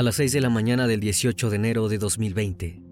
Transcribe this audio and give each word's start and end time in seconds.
A 0.00 0.02
las 0.02 0.14
6 0.14 0.32
de 0.32 0.40
la 0.40 0.48
mañana 0.48 0.86
del 0.86 0.98
18 0.98 1.50
de 1.50 1.56
enero 1.56 1.90
de 1.90 1.98
2020, 1.98 2.82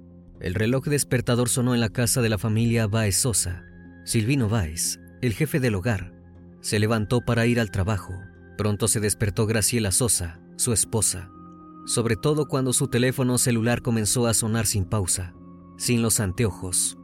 el 0.42 0.52
reloj 0.52 0.84
despertador 0.88 1.48
sonó 1.48 1.72
en 1.72 1.80
la 1.80 1.88
casa 1.88 2.20
de 2.20 2.28
la 2.28 2.36
familia 2.36 2.86
Baez 2.86 3.16
Sosa. 3.16 3.64
Silvino 4.04 4.50
Baez, 4.50 5.00
el 5.22 5.32
jefe 5.32 5.58
del 5.58 5.76
hogar, 5.76 6.12
se 6.60 6.78
levantó 6.78 7.22
para 7.22 7.46
ir 7.46 7.60
al 7.60 7.70
trabajo. 7.70 8.12
Pronto 8.58 8.88
se 8.88 9.00
despertó 9.00 9.46
Graciela 9.46 9.90
Sosa, 9.90 10.42
su 10.56 10.74
esposa, 10.74 11.30
sobre 11.86 12.16
todo 12.16 12.46
cuando 12.46 12.74
su 12.74 12.88
teléfono 12.88 13.38
celular 13.38 13.80
comenzó 13.80 14.26
a 14.26 14.34
sonar 14.34 14.66
sin 14.66 14.84
pausa, 14.84 15.32
sin 15.78 16.02
los 16.02 16.20
anteojos. 16.20 16.98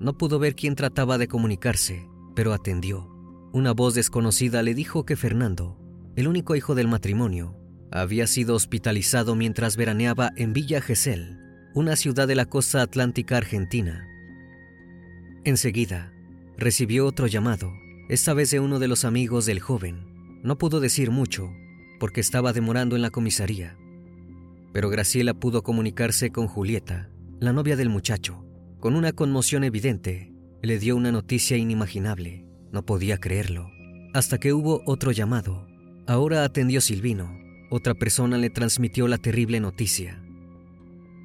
No 0.00 0.16
pudo 0.16 0.38
ver 0.38 0.54
quién 0.54 0.76
trataba 0.76 1.18
de 1.18 1.28
comunicarse, 1.28 2.08
pero 2.34 2.54
atendió. 2.54 3.06
Una 3.52 3.72
voz 3.72 3.92
desconocida 3.92 4.62
le 4.62 4.72
dijo 4.72 5.04
que 5.04 5.16
Fernando, 5.16 5.78
el 6.16 6.26
único 6.26 6.56
hijo 6.56 6.74
del 6.74 6.88
matrimonio, 6.88 7.61
había 7.92 8.26
sido 8.26 8.54
hospitalizado 8.54 9.34
mientras 9.36 9.76
veraneaba 9.76 10.32
en 10.36 10.52
Villa 10.52 10.80
Gesell, 10.80 11.38
una 11.74 11.94
ciudad 11.96 12.26
de 12.26 12.34
la 12.34 12.46
costa 12.46 12.82
atlántica 12.82 13.36
argentina. 13.36 14.08
Enseguida, 15.44 16.12
recibió 16.56 17.06
otro 17.06 17.26
llamado, 17.26 17.72
esta 18.08 18.34
vez 18.34 18.50
de 18.50 18.60
uno 18.60 18.78
de 18.78 18.88
los 18.88 19.04
amigos 19.04 19.46
del 19.46 19.60
joven. 19.60 20.40
No 20.42 20.58
pudo 20.58 20.80
decir 20.80 21.10
mucho, 21.10 21.52
porque 22.00 22.20
estaba 22.20 22.52
demorando 22.52 22.96
en 22.96 23.02
la 23.02 23.10
comisaría. 23.10 23.76
Pero 24.72 24.88
Graciela 24.88 25.34
pudo 25.34 25.62
comunicarse 25.62 26.30
con 26.30 26.46
Julieta, 26.46 27.10
la 27.40 27.52
novia 27.52 27.76
del 27.76 27.90
muchacho. 27.90 28.44
Con 28.80 28.96
una 28.96 29.12
conmoción 29.12 29.64
evidente, 29.64 30.32
le 30.62 30.78
dio 30.78 30.96
una 30.96 31.12
noticia 31.12 31.56
inimaginable. 31.56 32.46
No 32.72 32.86
podía 32.86 33.18
creerlo. 33.18 33.70
Hasta 34.14 34.38
que 34.38 34.52
hubo 34.52 34.82
otro 34.86 35.12
llamado. 35.12 35.66
Ahora 36.06 36.44
atendió 36.44 36.80
Silvino, 36.80 37.41
otra 37.72 37.94
persona 37.94 38.36
le 38.36 38.50
transmitió 38.50 39.08
la 39.08 39.16
terrible 39.16 39.58
noticia. 39.58 40.22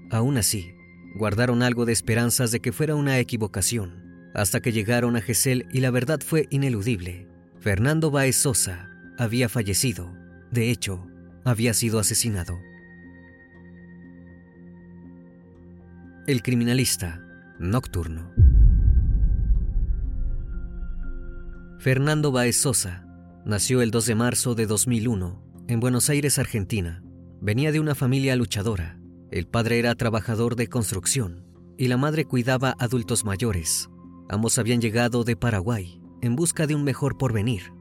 Aún 0.09 0.37
así, 0.37 0.71
guardaron 1.13 1.61
algo 1.61 1.85
de 1.85 1.91
esperanzas 1.91 2.51
de 2.51 2.61
que 2.61 2.71
fuera 2.71 2.95
una 2.95 3.19
equivocación, 3.19 4.31
hasta 4.33 4.61
que 4.61 4.71
llegaron 4.71 5.17
a 5.17 5.21
Gesell 5.21 5.67
y 5.73 5.81
la 5.81 5.91
verdad 5.91 6.21
fue 6.25 6.47
ineludible. 6.49 7.27
Fernando 7.59 8.11
Baez 8.11 8.37
Sosa 8.37 8.89
había 9.17 9.49
fallecido, 9.49 10.09
de 10.49 10.71
hecho, 10.71 11.05
había 11.43 11.73
sido 11.73 11.99
asesinado. 11.99 12.57
El 16.27 16.41
criminalista 16.43 17.25
nocturno. 17.59 18.31
Fernando 21.79 22.31
Baez 22.31 22.55
Sosa 22.55 23.05
nació 23.45 23.81
el 23.81 23.91
2 23.91 24.05
de 24.05 24.15
marzo 24.15 24.55
de 24.55 24.65
2001 24.65 25.46
en 25.67 25.81
Buenos 25.81 26.09
Aires, 26.09 26.39
Argentina. 26.39 27.03
Venía 27.41 27.71
de 27.71 27.79
una 27.79 27.93
familia 27.93 28.35
luchadora. 28.35 28.99
El 29.31 29.47
padre 29.47 29.79
era 29.79 29.95
trabajador 29.95 30.55
de 30.55 30.67
construcción 30.67 31.45
y 31.77 31.89
la 31.89 31.97
madre 31.97 32.23
cuidaba 32.25 32.75
adultos 32.79 33.25
mayores. 33.25 33.89
Ambos 34.29 34.57
habían 34.57 34.79
llegado 34.79 35.23
de 35.25 35.35
Paraguay 35.35 36.01
en 36.21 36.35
busca 36.35 36.67
de 36.67 36.75
un 36.75 36.83
mejor 36.83 37.17
porvenir. 37.17 37.73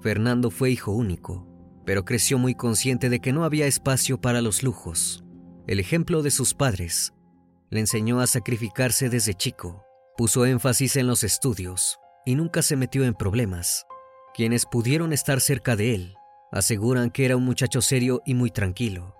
Fernando 0.00 0.50
fue 0.50 0.70
hijo 0.70 0.92
único, 0.92 1.46
pero 1.84 2.04
creció 2.04 2.38
muy 2.38 2.54
consciente 2.54 3.10
de 3.10 3.20
que 3.20 3.32
no 3.32 3.44
había 3.44 3.66
espacio 3.66 4.18
para 4.20 4.40
los 4.40 4.62
lujos. 4.62 5.22
El 5.66 5.80
ejemplo 5.80 6.22
de 6.22 6.30
sus 6.30 6.54
padres 6.54 7.12
le 7.70 7.80
enseñó 7.80 8.20
a 8.20 8.26
sacrificarse 8.26 9.10
desde 9.10 9.34
chico, 9.34 9.84
puso 10.16 10.46
énfasis 10.46 10.96
en 10.96 11.06
los 11.06 11.24
estudios 11.24 11.98
y 12.24 12.36
nunca 12.36 12.62
se 12.62 12.76
metió 12.76 13.04
en 13.04 13.14
problemas. 13.14 13.84
Quienes 14.34 14.64
pudieron 14.64 15.12
estar 15.12 15.40
cerca 15.40 15.76
de 15.76 15.94
él 15.94 16.15
Aseguran 16.56 17.10
que 17.10 17.26
era 17.26 17.36
un 17.36 17.44
muchacho 17.44 17.82
serio 17.82 18.22
y 18.24 18.32
muy 18.32 18.50
tranquilo. 18.50 19.14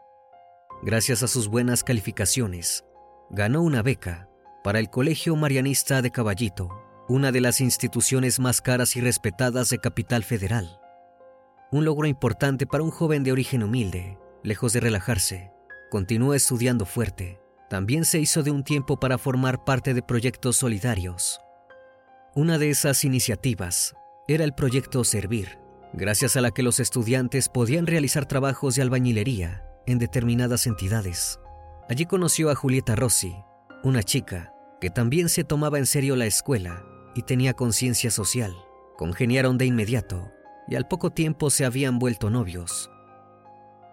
Gracias 0.83 1.23
a 1.23 1.29
sus 1.29 1.49
buenas 1.49 1.85
calificaciones, 1.85 2.87
ganó 3.29 3.61
una 3.61 3.83
beca 3.83 4.31
para 4.65 4.79
el 4.79 4.89
Colegio 4.89 5.37
Marianista 5.37 6.01
de 6.01 6.11
Caballito, 6.11 6.71
una 7.11 7.33
de 7.33 7.43
las 7.43 7.61
instituciones 7.61 8.41
más 8.41 8.63
caras 8.63 8.97
y 8.97 9.03
respetadas 9.03 9.69
de 9.69 9.77
Capital 9.77 10.25
Federal. 10.25 10.81
Un 11.71 11.85
logro 11.85 12.07
importante 12.07 12.67
para 12.67 12.83
un 12.83 12.91
joven 12.91 13.23
de 13.23 13.33
origen 13.33 13.63
humilde, 13.63 14.19
lejos 14.43 14.73
de 14.73 14.81
relajarse, 14.81 15.53
continuó 15.91 16.33
estudiando 16.33 16.87
fuerte. 16.87 17.39
También 17.69 18.07
se 18.07 18.19
hizo 18.19 18.45
de 18.45 18.51
un 18.51 18.65
tiempo 18.65 18.99
para 18.99 19.19
formar 19.19 19.63
parte 19.63 19.93
de 19.93 20.01
proyectos 20.01 20.57
solidarios. 20.57 21.39
Una 22.35 22.57
de 22.57 22.71
esas 22.71 23.05
iniciativas 23.05 23.95
era 24.27 24.43
el 24.43 24.55
proyecto 24.55 25.05
Servir, 25.05 25.66
gracias 25.93 26.37
a 26.37 26.41
la 26.41 26.51
que 26.51 26.63
los 26.63 26.81
estudiantes 26.81 27.49
podían 27.49 27.87
realizar 27.87 28.27
trabajos 28.27 28.75
de 28.75 28.83
albañilería 28.83 29.65
en 29.87 29.99
determinadas 29.99 30.67
entidades. 30.67 31.41
Allí 31.89 32.07
conoció 32.07 32.51
a 32.51 32.55
Julieta 32.55 32.97
Rossi, 32.97 33.37
una 33.83 34.03
chica 34.03 34.53
que 34.81 34.91
también 34.91 35.29
se 35.29 35.45
tomaba 35.45 35.79
en 35.79 35.87
serio 35.87 36.17
la 36.17 36.27
escuela 36.27 36.85
y 37.15 37.23
tenía 37.23 37.55
conciencia 37.55 38.11
social. 38.11 38.55
Congeniaron 38.97 39.59
de 39.59 39.67
inmediato 39.67 40.33
y 40.69 40.75
al 40.75 40.89
poco 40.89 41.11
tiempo 41.11 41.51
se 41.51 41.65
habían 41.65 41.99
vuelto 41.99 42.31
novios. 42.31 42.91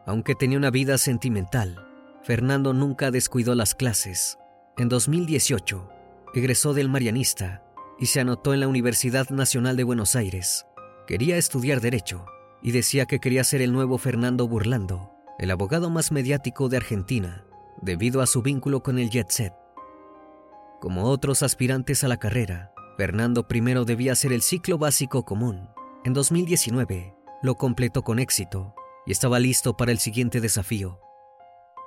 Aunque 0.06 0.36
tenía 0.36 0.58
una 0.58 0.72
vida 0.72 0.98
sentimental, 0.98 1.88
Fernando 2.24 2.74
nunca 2.74 3.12
descuidó 3.12 3.56
las 3.56 3.76
clases. 3.76 4.38
En 4.78 4.90
2018, 4.90 5.90
egresó 6.34 6.74
del 6.74 6.90
Marianista 6.90 7.64
y 8.00 8.08
se 8.08 8.20
anotó 8.20 8.54
en 8.54 8.60
la 8.60 8.68
Universidad 8.68 9.30
Nacional 9.30 9.78
de 9.78 9.84
Buenos 9.84 10.16
Aires. 10.16 10.66
Quería 11.06 11.36
estudiar 11.36 11.82
Derecho 11.82 12.26
y 12.62 12.72
decía 12.72 13.06
que 13.06 13.20
quería 13.20 13.44
ser 13.44 13.62
el 13.62 13.74
nuevo 13.74 13.98
Fernando 13.98 14.48
Burlando, 14.48 15.12
el 15.38 15.52
abogado 15.52 15.90
más 15.90 16.14
mediático 16.14 16.70
de 16.70 16.78
Argentina, 16.78 17.46
debido 17.82 18.22
a 18.22 18.28
su 18.28 18.42
vínculo 18.42 18.84
con 18.84 18.98
el 19.00 19.10
jet 19.10 19.30
set. 19.30 19.54
Como 20.80 21.04
otros 21.04 21.44
aspirantes 21.44 22.06
a 22.06 22.08
la 22.08 22.18
carrera, 22.18 22.72
Fernando 22.96 23.50
primero 23.50 23.84
debía 23.84 24.14
hacer 24.14 24.32
el 24.32 24.42
ciclo 24.42 24.78
básico 24.78 25.26
común. 25.26 25.68
En 26.06 26.14
2019 26.14 27.14
lo 27.42 27.56
completó 27.56 28.04
con 28.04 28.20
éxito 28.20 28.74
y 29.06 29.12
estaba 29.12 29.40
listo 29.40 29.76
para 29.76 29.92
el 29.92 30.00
siguiente 30.00 30.40
desafío. 30.40 31.02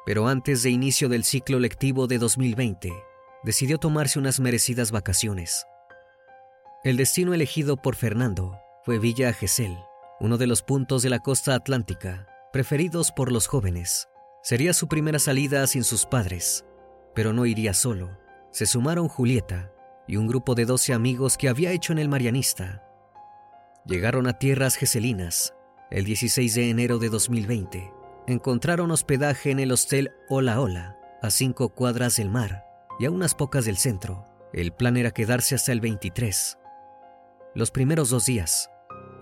Pero 0.04 0.28
antes 0.28 0.62
de 0.62 0.68
inicio 0.68 1.08
del 1.08 1.24
ciclo 1.24 1.58
lectivo 1.58 2.06
de 2.06 2.18
2020, 2.18 2.92
decidió 3.44 3.78
tomarse 3.78 4.18
unas 4.18 4.40
merecidas 4.40 4.90
vacaciones. 4.90 5.64
El 6.84 6.98
destino 6.98 7.32
elegido 7.32 7.78
por 7.78 7.96
Fernando 7.96 8.58
fue 8.86 8.98
Villa 8.98 9.34
Gesell, 9.34 9.76
uno 10.20 10.38
de 10.38 10.46
los 10.46 10.62
puntos 10.62 11.02
de 11.02 11.10
la 11.10 11.18
costa 11.18 11.54
atlántica 11.54 12.26
preferidos 12.52 13.12
por 13.12 13.30
los 13.30 13.48
jóvenes. 13.48 14.08
Sería 14.42 14.72
su 14.72 14.88
primera 14.88 15.18
salida 15.18 15.66
sin 15.66 15.84
sus 15.84 16.06
padres, 16.06 16.64
pero 17.14 17.34
no 17.34 17.44
iría 17.44 17.74
solo 17.74 18.16
se 18.56 18.64
sumaron 18.64 19.08
Julieta 19.08 19.70
y 20.06 20.16
un 20.16 20.28
grupo 20.28 20.54
de 20.54 20.64
12 20.64 20.94
amigos 20.94 21.36
que 21.36 21.50
había 21.50 21.72
hecho 21.72 21.92
en 21.92 21.98
el 21.98 22.08
Marianista. 22.08 22.82
Llegaron 23.84 24.26
a 24.26 24.38
tierras 24.38 24.76
geselinas 24.76 25.52
el 25.90 26.06
16 26.06 26.54
de 26.54 26.70
enero 26.70 26.98
de 26.98 27.10
2020. 27.10 27.92
Encontraron 28.28 28.92
hospedaje 28.92 29.50
en 29.50 29.58
el 29.58 29.72
hostel 29.72 30.12
Hola 30.30 30.58
Hola, 30.58 30.96
a 31.20 31.30
cinco 31.30 31.68
cuadras 31.68 32.16
del 32.16 32.30
mar 32.30 32.64
y 32.98 33.04
a 33.04 33.10
unas 33.10 33.34
pocas 33.34 33.66
del 33.66 33.76
centro. 33.76 34.24
El 34.54 34.72
plan 34.72 34.96
era 34.96 35.10
quedarse 35.10 35.54
hasta 35.54 35.72
el 35.72 35.82
23. 35.82 36.56
Los 37.54 37.70
primeros 37.70 38.08
dos 38.08 38.24
días, 38.24 38.70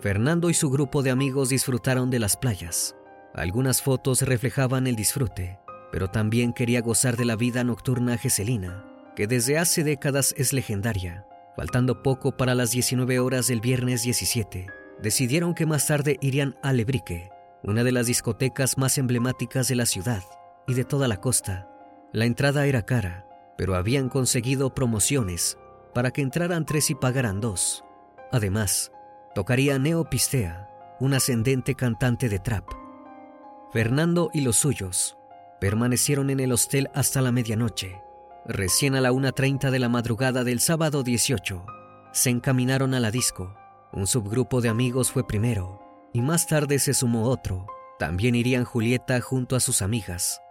Fernando 0.04 0.50
y 0.50 0.54
su 0.54 0.68
grupo 0.68 1.02
de 1.02 1.10
amigos 1.10 1.48
disfrutaron 1.48 2.10
de 2.10 2.18
las 2.18 2.36
playas. 2.36 2.94
Algunas 3.32 3.80
fotos 3.80 4.20
reflejaban 4.20 4.86
el 4.86 4.96
disfrute, 4.96 5.58
pero 5.90 6.10
también 6.10 6.52
quería 6.52 6.82
gozar 6.82 7.16
de 7.16 7.24
la 7.24 7.36
vida 7.36 7.64
nocturna 7.64 8.18
geselina 8.18 8.84
que 9.16 9.26
desde 9.26 9.56
hace 9.56 9.82
décadas 9.82 10.34
es 10.36 10.52
legendaria. 10.52 11.24
Faltando 11.56 12.02
poco 12.02 12.36
para 12.36 12.54
las 12.54 12.70
19 12.70 13.18
horas 13.18 13.46
del 13.46 13.62
viernes 13.62 14.02
17, 14.02 14.66
decidieron 15.00 15.54
que 15.54 15.64
más 15.64 15.86
tarde 15.86 16.18
irían 16.20 16.54
a 16.62 16.74
Lebrique, 16.74 17.30
una 17.62 17.82
de 17.82 17.92
las 17.92 18.06
discotecas 18.06 18.76
más 18.76 18.98
emblemáticas 18.98 19.68
de 19.68 19.76
la 19.76 19.86
ciudad 19.86 20.22
y 20.66 20.74
de 20.74 20.84
toda 20.84 21.08
la 21.08 21.22
costa. 21.22 21.66
La 22.12 22.26
entrada 22.26 22.66
era 22.66 22.84
cara, 22.84 23.26
pero 23.56 23.74
habían 23.74 24.10
conseguido 24.10 24.74
promociones 24.74 25.56
para 25.94 26.10
que 26.10 26.20
entraran 26.20 26.66
tres 26.66 26.90
y 26.90 26.94
pagaran 26.94 27.40
dos. 27.40 27.86
Además, 28.32 28.90
tocaría 29.34 29.78
Neo 29.78 30.08
Pistea, 30.08 30.68
un 31.00 31.14
ascendente 31.14 31.74
cantante 31.74 32.28
de 32.28 32.38
trap. 32.38 32.64
Fernando 33.72 34.30
y 34.32 34.42
los 34.42 34.56
suyos 34.56 35.16
permanecieron 35.60 36.30
en 36.30 36.40
el 36.40 36.52
hostel 36.52 36.90
hasta 36.94 37.20
la 37.20 37.32
medianoche 37.32 38.04
Recién 38.46 38.94
a 38.94 39.00
la 39.00 39.10
1.30 39.10 39.70
de 39.70 39.78
la 39.78 39.88
madrugada 39.88 40.44
del 40.44 40.60
sábado 40.60 41.02
18, 41.02 41.64
se 42.12 42.28
encaminaron 42.28 42.92
a 42.92 43.00
la 43.00 43.10
disco. 43.10 43.56
Un 43.90 44.06
subgrupo 44.06 44.60
de 44.60 44.68
amigos 44.68 45.10
fue 45.10 45.26
primero, 45.26 45.80
y 46.12 46.20
más 46.20 46.46
tarde 46.46 46.78
se 46.78 46.92
sumó 46.92 47.30
otro. 47.30 47.66
También 47.98 48.34
irían 48.34 48.64
Julieta 48.64 49.18
junto 49.22 49.56
a 49.56 49.60
sus 49.60 49.80
amigas. 49.80 50.42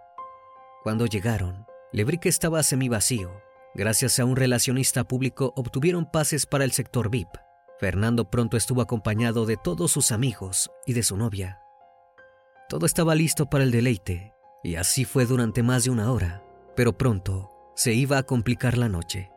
Cuando 0.82 1.06
llegaron, 1.06 1.66
Lebrique 1.92 2.28
estaba 2.28 2.64
semivacío. 2.64 3.30
Gracias 3.74 4.18
a 4.18 4.24
un 4.24 4.34
relacionista 4.34 5.04
público 5.04 5.52
obtuvieron 5.54 6.10
pases 6.10 6.46
para 6.46 6.64
el 6.64 6.72
sector 6.72 7.10
VIP. 7.10 7.43
Fernando 7.78 8.30
pronto 8.30 8.56
estuvo 8.56 8.80
acompañado 8.80 9.46
de 9.46 9.56
todos 9.56 9.90
sus 9.90 10.12
amigos 10.12 10.70
y 10.86 10.92
de 10.92 11.02
su 11.02 11.16
novia. 11.16 11.60
Todo 12.68 12.86
estaba 12.86 13.14
listo 13.14 13.46
para 13.46 13.64
el 13.64 13.72
deleite, 13.72 14.32
y 14.62 14.76
así 14.76 15.04
fue 15.04 15.26
durante 15.26 15.62
más 15.62 15.84
de 15.84 15.90
una 15.90 16.12
hora, 16.12 16.42
pero 16.76 16.96
pronto 16.96 17.50
se 17.74 17.92
iba 17.92 18.18
a 18.18 18.22
complicar 18.22 18.78
la 18.78 18.88
noche. 18.88 19.30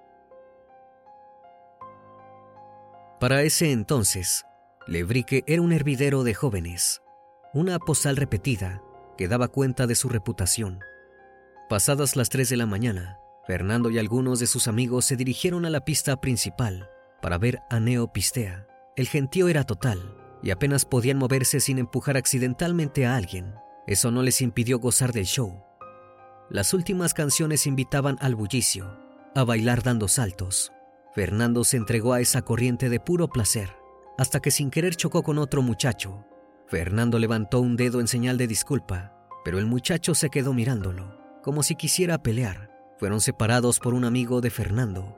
Para 3.20 3.42
ese 3.42 3.72
entonces, 3.72 4.46
Lebrique 4.86 5.44
era 5.48 5.62
un 5.64 5.74
hervidero 5.74 6.24
de 6.24 6.36
jóvenes, 6.36 7.02
una 7.54 7.80
postal 7.80 8.16
repetida 8.16 8.84
que 9.18 9.28
daba 9.28 9.48
cuenta 9.48 9.88
de 9.88 9.96
su 9.96 10.10
reputación. 10.10 10.80
Pasadas 11.70 12.16
las 12.16 12.30
3 12.30 12.48
de 12.50 12.58
la 12.58 12.68
mañana, 12.68 13.18
Fernando 13.48 13.90
y 13.90 13.98
algunos 13.98 14.40
de 14.40 14.46
sus 14.46 14.68
amigos 14.68 15.06
se 15.06 15.16
dirigieron 15.16 15.66
a 15.66 15.72
la 15.72 15.82
pista 15.82 16.22
principal 16.22 16.88
para 17.22 17.38
ver 17.38 17.62
a 17.70 17.80
Neo 17.80 18.12
Pistea. 18.12 18.68
El 18.96 19.08
gentío 19.08 19.48
era 19.48 19.64
total 19.64 20.16
y 20.42 20.52
apenas 20.52 20.86
podían 20.86 21.18
moverse 21.18 21.60
sin 21.60 21.78
empujar 21.78 22.18
accidentalmente 22.18 23.06
a 23.06 23.16
alguien. 23.16 23.56
Eso 23.86 24.12
no 24.12 24.22
les 24.22 24.42
impidió 24.42 24.80
gozar 24.80 25.14
del 25.14 25.26
show, 25.26 25.68
las 26.50 26.74
últimas 26.74 27.14
canciones 27.14 27.68
invitaban 27.68 28.16
al 28.22 28.34
bullicio, 28.34 28.98
a 29.36 29.44
bailar 29.44 29.84
dando 29.84 30.08
saltos. 30.08 30.72
Fernando 31.14 31.66
se 31.66 31.76
entregó 31.76 32.14
a 32.14 32.22
esa 32.22 32.42
corriente 32.42 32.88
de 32.88 33.02
puro 33.02 33.28
placer, 33.28 33.76
hasta 34.18 34.40
que 34.40 34.50
sin 34.50 34.72
querer 34.72 34.96
chocó 34.96 35.24
con 35.24 35.40
otro 35.40 35.62
muchacho. 35.62 36.26
Fernando 36.68 37.20
levantó 37.20 37.60
un 37.60 37.76
dedo 37.76 38.00
en 38.00 38.08
señal 38.08 38.38
de 38.38 38.48
disculpa, 38.48 39.14
pero 39.44 39.60
el 39.60 39.66
muchacho 39.66 40.16
se 40.16 40.30
quedó 40.30 40.54
mirándolo, 40.54 41.20
como 41.44 41.64
si 41.64 41.76
quisiera 41.76 42.24
pelear. 42.24 42.72
Fueron 42.98 43.20
separados 43.20 43.80
por 43.80 43.94
un 43.94 44.06
amigo 44.06 44.40
de 44.40 44.50
Fernando. 44.50 45.18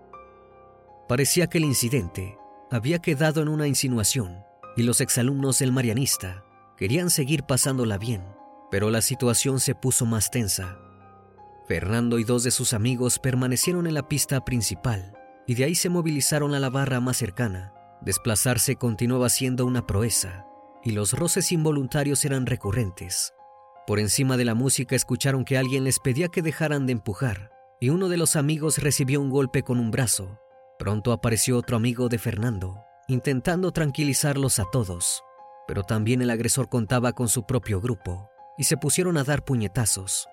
Parecía 1.09 1.47
que 1.47 1.57
el 1.57 1.65
incidente 1.65 2.37
había 2.69 2.99
quedado 2.99 3.41
en 3.41 3.47
una 3.47 3.65
insinuación 3.65 4.43
y 4.77 4.83
los 4.83 5.01
exalumnos 5.01 5.57
del 5.57 5.71
Marianista 5.71 6.45
querían 6.77 7.09
seguir 7.09 7.45
pasándola 7.45 7.97
bien, 7.97 8.23
pero 8.69 8.91
la 8.91 9.01
situación 9.01 9.59
se 9.59 9.73
puso 9.73 10.05
más 10.05 10.29
tensa. 10.29 10.77
Fernando 11.67 12.19
y 12.19 12.25
dos 12.25 12.43
de 12.43 12.51
sus 12.51 12.73
amigos 12.73 13.17
permanecieron 13.17 13.87
en 13.87 13.95
la 13.95 14.07
pista 14.07 14.45
principal 14.45 15.17
y 15.47 15.55
de 15.55 15.63
ahí 15.63 15.73
se 15.73 15.89
movilizaron 15.89 16.53
a 16.53 16.59
la 16.59 16.69
barra 16.69 16.99
más 16.99 17.17
cercana. 17.17 17.73
Desplazarse 18.01 18.75
continuaba 18.75 19.29
siendo 19.29 19.65
una 19.65 19.87
proeza 19.87 20.45
y 20.83 20.91
los 20.91 21.13
roces 21.13 21.51
involuntarios 21.51 22.23
eran 22.23 22.45
recurrentes. 22.45 23.33
Por 23.87 23.97
encima 23.97 24.37
de 24.37 24.45
la 24.45 24.53
música 24.53 24.95
escucharon 24.95 25.43
que 25.43 25.57
alguien 25.57 25.85
les 25.85 25.97
pedía 25.97 26.27
que 26.27 26.43
dejaran 26.43 26.85
de 26.85 26.91
empujar 26.91 27.51
y 27.81 27.89
uno 27.89 28.09
de 28.09 28.17
los 28.17 28.35
amigos 28.35 28.77
recibió 28.77 29.19
un 29.19 29.31
golpe 29.31 29.63
con 29.63 29.79
un 29.79 29.89
brazo. 29.89 30.39
Pronto 30.79 31.11
apareció 31.11 31.57
otro 31.57 31.75
amigo 31.75 32.07
de 32.07 32.17
Fernando, 32.17 32.85
intentando 33.09 33.73
tranquilizarlos 33.73 34.59
a 34.59 34.65
todos, 34.71 35.25
pero 35.67 35.83
también 35.83 36.21
el 36.21 36.29
agresor 36.29 36.69
contaba 36.69 37.11
con 37.11 37.27
su 37.27 37.45
propio 37.45 37.81
grupo 37.81 38.29
y 38.57 38.63
se 38.63 38.77
pusieron 38.77 39.17
a 39.17 39.25
dar 39.25 39.43
puñetazos. 39.43 40.29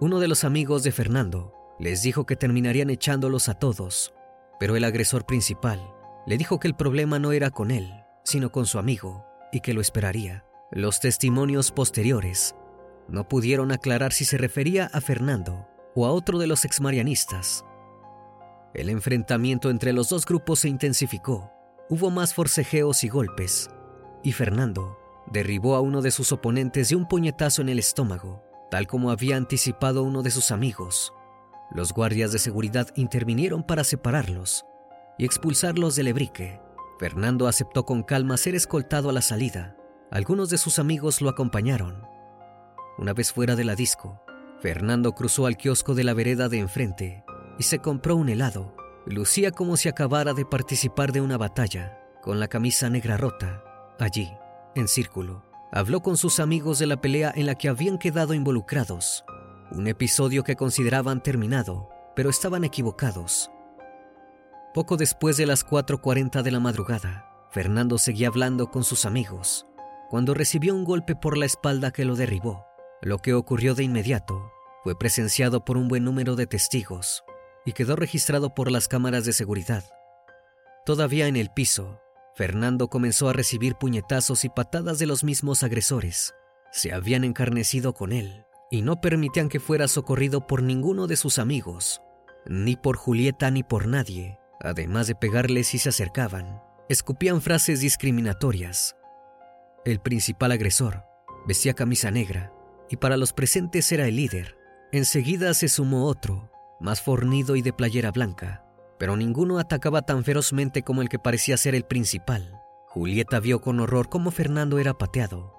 Uno 0.00 0.18
de 0.18 0.28
los 0.28 0.44
amigos 0.44 0.82
de 0.82 0.92
Fernando 0.92 1.52
les 1.78 2.00
dijo 2.00 2.24
que 2.24 2.36
terminarían 2.36 2.88
echándolos 2.88 3.50
a 3.50 3.54
todos, 3.54 4.14
pero 4.58 4.76
el 4.76 4.84
agresor 4.84 5.26
principal 5.26 5.92
le 6.26 6.38
dijo 6.38 6.58
que 6.58 6.68
el 6.68 6.74
problema 6.74 7.18
no 7.18 7.32
era 7.32 7.50
con 7.50 7.70
él, 7.70 7.92
sino 8.24 8.50
con 8.50 8.64
su 8.64 8.78
amigo, 8.78 9.26
y 9.52 9.60
que 9.60 9.74
lo 9.74 9.82
esperaría. 9.82 10.46
Los 10.70 11.00
testimonios 11.00 11.70
posteriores 11.70 12.56
no 13.08 13.28
pudieron 13.28 13.72
aclarar 13.72 14.14
si 14.14 14.24
se 14.24 14.38
refería 14.38 14.86
a 14.94 15.02
Fernando 15.02 15.68
o 15.94 16.06
a 16.06 16.12
otro 16.12 16.38
de 16.38 16.46
los 16.46 16.64
exmarianistas. 16.64 17.62
El 18.74 18.90
enfrentamiento 18.90 19.70
entre 19.70 19.92
los 19.92 20.08
dos 20.08 20.26
grupos 20.26 20.60
se 20.60 20.68
intensificó, 20.68 21.52
hubo 21.88 22.10
más 22.10 22.34
forcejeos 22.34 23.04
y 23.04 23.08
golpes, 23.08 23.70
y 24.22 24.32
Fernando 24.32 24.98
derribó 25.30 25.76
a 25.76 25.80
uno 25.80 26.02
de 26.02 26.10
sus 26.10 26.32
oponentes 26.32 26.88
de 26.88 26.96
un 26.96 27.08
puñetazo 27.08 27.62
en 27.62 27.70
el 27.70 27.78
estómago 27.78 28.42
Tal 28.74 28.88
como 28.88 29.12
había 29.12 29.36
anticipado 29.36 30.02
uno 30.02 30.22
de 30.22 30.32
sus 30.32 30.50
amigos, 30.50 31.12
los 31.70 31.92
guardias 31.92 32.32
de 32.32 32.40
seguridad 32.40 32.88
intervinieron 32.96 33.62
para 33.62 33.84
separarlos 33.84 34.64
y 35.16 35.24
expulsarlos 35.24 35.94
del 35.94 36.06
Lebrique. 36.06 36.60
Fernando 36.98 37.46
aceptó 37.46 37.84
con 37.84 38.02
calma 38.02 38.36
ser 38.36 38.56
escoltado 38.56 39.10
a 39.10 39.12
la 39.12 39.22
salida. 39.22 39.76
Algunos 40.10 40.50
de 40.50 40.58
sus 40.58 40.80
amigos 40.80 41.20
lo 41.20 41.28
acompañaron. 41.28 42.02
Una 42.98 43.12
vez 43.12 43.32
fuera 43.32 43.54
de 43.54 43.62
la 43.62 43.76
disco, 43.76 44.22
Fernando 44.60 45.12
cruzó 45.12 45.46
al 45.46 45.56
kiosco 45.56 45.94
de 45.94 46.02
la 46.02 46.14
vereda 46.14 46.48
de 46.48 46.58
enfrente 46.58 47.23
y 47.58 47.62
se 47.64 47.78
compró 47.78 48.16
un 48.16 48.28
helado. 48.28 48.74
Lucía 49.06 49.50
como 49.50 49.76
si 49.76 49.88
acabara 49.88 50.32
de 50.32 50.46
participar 50.46 51.12
de 51.12 51.20
una 51.20 51.36
batalla, 51.36 51.98
con 52.22 52.40
la 52.40 52.48
camisa 52.48 52.88
negra 52.88 53.16
rota, 53.16 53.62
allí, 53.98 54.32
en 54.74 54.88
círculo, 54.88 55.44
habló 55.70 56.00
con 56.00 56.16
sus 56.16 56.40
amigos 56.40 56.78
de 56.78 56.86
la 56.86 57.00
pelea 57.00 57.32
en 57.34 57.46
la 57.46 57.54
que 57.54 57.68
habían 57.68 57.98
quedado 57.98 58.32
involucrados, 58.32 59.24
un 59.70 59.88
episodio 59.88 60.42
que 60.42 60.56
consideraban 60.56 61.22
terminado, 61.22 61.90
pero 62.16 62.30
estaban 62.30 62.64
equivocados. 62.64 63.50
Poco 64.72 64.96
después 64.96 65.36
de 65.36 65.46
las 65.46 65.66
4.40 65.66 66.42
de 66.42 66.50
la 66.50 66.60
madrugada, 66.60 67.28
Fernando 67.50 67.98
seguía 67.98 68.28
hablando 68.28 68.70
con 68.70 68.84
sus 68.84 69.04
amigos, 69.04 69.66
cuando 70.08 70.32
recibió 70.32 70.74
un 70.74 70.84
golpe 70.84 71.14
por 71.14 71.36
la 71.36 71.46
espalda 71.46 71.90
que 71.90 72.04
lo 72.04 72.16
derribó. 72.16 72.66
Lo 73.02 73.18
que 73.18 73.34
ocurrió 73.34 73.74
de 73.74 73.84
inmediato 73.84 74.50
fue 74.82 74.98
presenciado 74.98 75.64
por 75.64 75.76
un 75.76 75.88
buen 75.88 76.04
número 76.04 76.36
de 76.36 76.46
testigos 76.46 77.22
y 77.64 77.72
quedó 77.72 77.96
registrado 77.96 78.54
por 78.54 78.70
las 78.70 78.88
cámaras 78.88 79.24
de 79.24 79.32
seguridad. 79.32 79.84
Todavía 80.84 81.26
en 81.26 81.36
el 81.36 81.50
piso, 81.50 82.00
Fernando 82.34 82.88
comenzó 82.88 83.28
a 83.28 83.32
recibir 83.32 83.76
puñetazos 83.76 84.44
y 84.44 84.48
patadas 84.48 84.98
de 84.98 85.06
los 85.06 85.24
mismos 85.24 85.62
agresores. 85.62 86.34
Se 86.72 86.92
habían 86.92 87.24
encarnecido 87.24 87.94
con 87.94 88.12
él 88.12 88.44
y 88.70 88.82
no 88.82 89.00
permitían 89.00 89.48
que 89.48 89.60
fuera 89.60 89.86
socorrido 89.86 90.46
por 90.46 90.62
ninguno 90.62 91.06
de 91.06 91.16
sus 91.16 91.38
amigos, 91.38 92.02
ni 92.46 92.76
por 92.76 92.96
Julieta 92.96 93.50
ni 93.50 93.62
por 93.62 93.86
nadie. 93.86 94.38
Además 94.60 95.06
de 95.06 95.14
pegarles 95.14 95.68
si 95.68 95.78
se 95.78 95.90
acercaban, 95.90 96.60
escupían 96.88 97.40
frases 97.40 97.80
discriminatorias. 97.80 98.96
El 99.84 100.00
principal 100.00 100.52
agresor 100.52 101.04
vestía 101.46 101.74
camisa 101.74 102.10
negra 102.10 102.52
y 102.90 102.96
para 102.96 103.16
los 103.16 103.32
presentes 103.32 103.90
era 103.92 104.06
el 104.08 104.16
líder. 104.16 104.56
Enseguida 104.92 105.54
se 105.54 105.68
sumó 105.68 106.06
otro, 106.06 106.50
más 106.84 107.00
fornido 107.00 107.56
y 107.56 107.62
de 107.62 107.72
playera 107.72 108.12
blanca, 108.12 108.62
pero 108.98 109.16
ninguno 109.16 109.58
atacaba 109.58 110.02
tan 110.02 110.22
ferozmente 110.22 110.82
como 110.82 111.00
el 111.00 111.08
que 111.08 111.18
parecía 111.18 111.56
ser 111.56 111.74
el 111.74 111.84
principal. 111.84 112.60
Julieta 112.88 113.40
vio 113.40 113.62
con 113.62 113.80
horror 113.80 114.10
cómo 114.10 114.30
Fernando 114.30 114.78
era 114.78 114.92
pateado. 114.92 115.54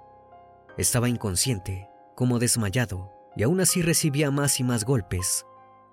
Estaba 0.78 1.10
inconsciente, 1.10 1.90
como 2.16 2.38
desmayado, 2.38 3.12
y 3.36 3.42
aún 3.42 3.60
así 3.60 3.82
recibía 3.82 4.30
más 4.30 4.60
y 4.60 4.64
más 4.64 4.86
golpes, 4.86 5.48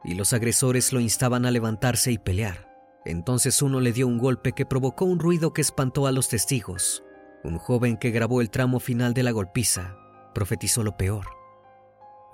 y 0.04 0.14
los 0.14 0.34
agresores 0.34 0.92
lo 0.92 1.00
instaban 1.00 1.46
a 1.46 1.50
levantarse 1.50 2.12
y 2.12 2.18
pelear. 2.18 2.70
Entonces 3.06 3.62
uno 3.62 3.80
le 3.80 3.92
dio 3.92 4.06
un 4.06 4.18
golpe 4.18 4.52
que 4.52 4.66
provocó 4.66 5.06
un 5.06 5.18
ruido 5.18 5.54
que 5.54 5.62
espantó 5.62 6.06
a 6.06 6.12
los 6.12 6.28
testigos. 6.28 7.02
Un 7.42 7.56
joven 7.56 7.96
que 7.96 8.10
grabó 8.10 8.42
el 8.42 8.50
tramo 8.50 8.80
final 8.80 9.14
de 9.14 9.22
la 9.22 9.30
golpiza 9.30 9.96
profetizó 10.34 10.82
lo 10.82 10.98
peor. 10.98 11.26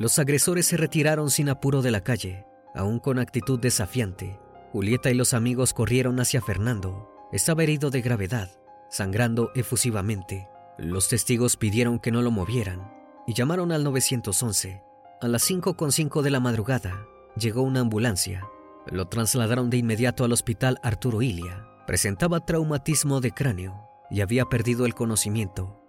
Los 0.01 0.19
agresores 0.19 0.67
se 0.67 0.77
retiraron 0.77 1.31
sin 1.31 1.49
apuro 1.49 1.81
de 1.81 1.91
la 1.91 2.03
calle, 2.03 2.45
aún 2.75 2.99
con 2.99 3.19
actitud 3.19 3.59
desafiante. 3.59 4.39
Julieta 4.73 5.11
y 5.11 5.15
los 5.15 5.35
amigos 5.35 5.75
corrieron 5.75 6.21
hacia 6.21 6.41
Fernando. 6.41 7.11
Estaba 7.33 7.63
herido 7.63 7.91
de 7.91 8.03
gravedad, 8.03 8.51
sangrando 8.91 9.51
efusivamente. 9.55 10.49
Los 10.79 11.09
testigos 11.09 11.57
pidieron 11.57 11.99
que 11.99 12.11
no 12.11 12.23
lo 12.23 12.31
movieran 12.31 12.93
y 13.27 13.35
llamaron 13.35 13.73
al 13.73 13.85
911. 13.85 14.83
A 15.21 15.29
las 15.29 15.51
5.05 15.51 16.23
de 16.23 16.31
la 16.31 16.41
madrugada 16.41 17.05
llegó 17.37 17.63
una 17.63 17.81
ambulancia. 17.81 18.47
Lo 18.87 19.09
trasladaron 19.09 19.71
de 19.71 19.77
inmediato 19.77 20.25
al 20.25 20.33
hospital 20.33 20.79
Arturo 20.83 21.23
Ilia. 21.23 21.67
Presentaba 21.87 22.45
traumatismo 22.45 23.21
de 23.21 23.33
cráneo 23.33 23.89
y 24.11 24.21
había 24.21 24.45
perdido 24.45 24.87
el 24.87 24.95
conocimiento. 24.95 25.83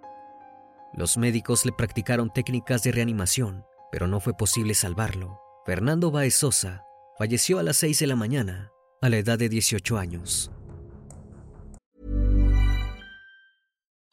Los 0.94 1.18
médicos 1.18 1.66
le 1.66 1.72
practicaron 1.72 2.32
técnicas 2.32 2.84
de 2.84 2.92
reanimación, 2.92 3.66
pero 3.92 4.08
no 4.08 4.20
fue 4.20 4.34
posible 4.34 4.74
salvarlo. 4.74 5.40
Fernando 5.66 6.10
Baez 6.10 6.36
Sosa 6.36 6.84
falleció 7.18 7.60
a 7.60 7.64
las 7.64 7.78
6 7.78 8.00
de 8.00 8.08
la 8.08 8.16
mañana, 8.16 8.72
a 9.02 9.10
la 9.10 9.18
edad 9.18 9.38
de 9.38 9.50
18 9.50 9.98
años. 9.98 10.50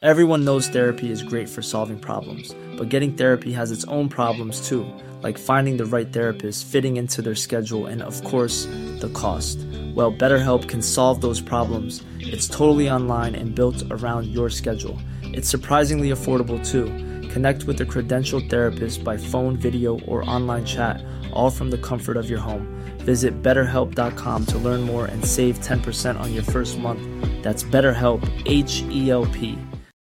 Everyone 0.03 0.45
knows 0.45 0.69
therapy 0.69 1.11
is 1.11 1.23
great 1.23 1.49
for 1.49 1.63
solving 1.63 1.99
problems, 1.99 2.55
but 2.77 2.91
getting 2.91 3.13
therapy 3.13 3.53
has 3.53 3.71
its 3.71 3.85
own 3.87 4.09
problems 4.09 4.69
too, 4.69 4.85
like 5.23 5.39
finding 5.39 5.77
the 5.77 5.87
right 5.87 6.13
therapist, 6.13 6.67
fitting 6.67 6.97
into 6.97 7.23
their 7.23 7.37
schedule, 7.37 7.87
and 7.87 8.03
of 8.03 8.23
course, 8.25 8.67
the 9.01 9.11
cost. 9.15 9.59
Well, 9.95 10.13
BetterHelp 10.13 10.69
can 10.69 10.83
solve 10.83 11.21
those 11.21 11.41
problems. 11.41 12.03
It's 12.19 12.49
totally 12.49 12.91
online 12.91 13.37
and 13.37 13.55
built 13.55 13.83
around 13.91 14.27
your 14.27 14.51
schedule. 14.51 14.99
It's 15.23 15.49
surprisingly 15.49 16.11
affordable 16.11 16.59
too. 16.69 16.93
Connect 17.37 17.65
with 17.65 17.79
a 17.83 17.85
credentialed 17.85 18.49
therapist 18.49 19.05
by 19.05 19.19
phone, 19.19 19.59
video, 19.59 20.01
or 20.07 20.25
online 20.25 20.65
chat, 20.65 21.05
all 21.35 21.51
from 21.51 21.71
the 21.71 21.77
comfort 21.77 22.17
of 22.17 22.31
your 22.31 22.39
home. 22.39 22.67
Visit 23.01 23.43
betterhelp.com 23.43 24.47
to 24.47 24.59
learn 24.59 24.81
more 24.81 25.05
and 25.05 25.23
save 25.23 25.59
10% 25.59 26.19
on 26.19 26.33
your 26.33 26.43
first 26.43 26.79
month. 26.79 27.03
That's 27.43 27.63
BetterHelp, 27.63 28.25
H 28.47 28.83
E 28.89 29.11
L 29.11 29.27
P. 29.27 29.59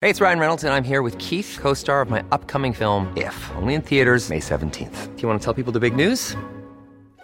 Hey, 0.02 0.10
it's 0.10 0.20
Ryan 0.20 0.40
Reynolds, 0.40 0.64
and 0.66 0.74
I'm 0.74 0.84
here 0.84 1.02
with 1.02 1.18
Keith, 1.18 1.58
co 1.62 1.74
star 1.74 2.02
of 2.02 2.10
my 2.10 2.22
upcoming 2.34 2.74
film, 2.74 3.08
If, 3.16 3.38
only 3.52 3.74
in 3.74 3.82
theaters, 3.82 4.30
May 4.30 4.42
17th. 4.42 5.16
Do 5.16 5.22
you 5.22 5.28
want 5.30 5.40
to 5.40 5.46
tell 5.46 5.54
people 5.54 5.72
the 5.72 5.80
big 5.80 5.96
news? 5.96 6.36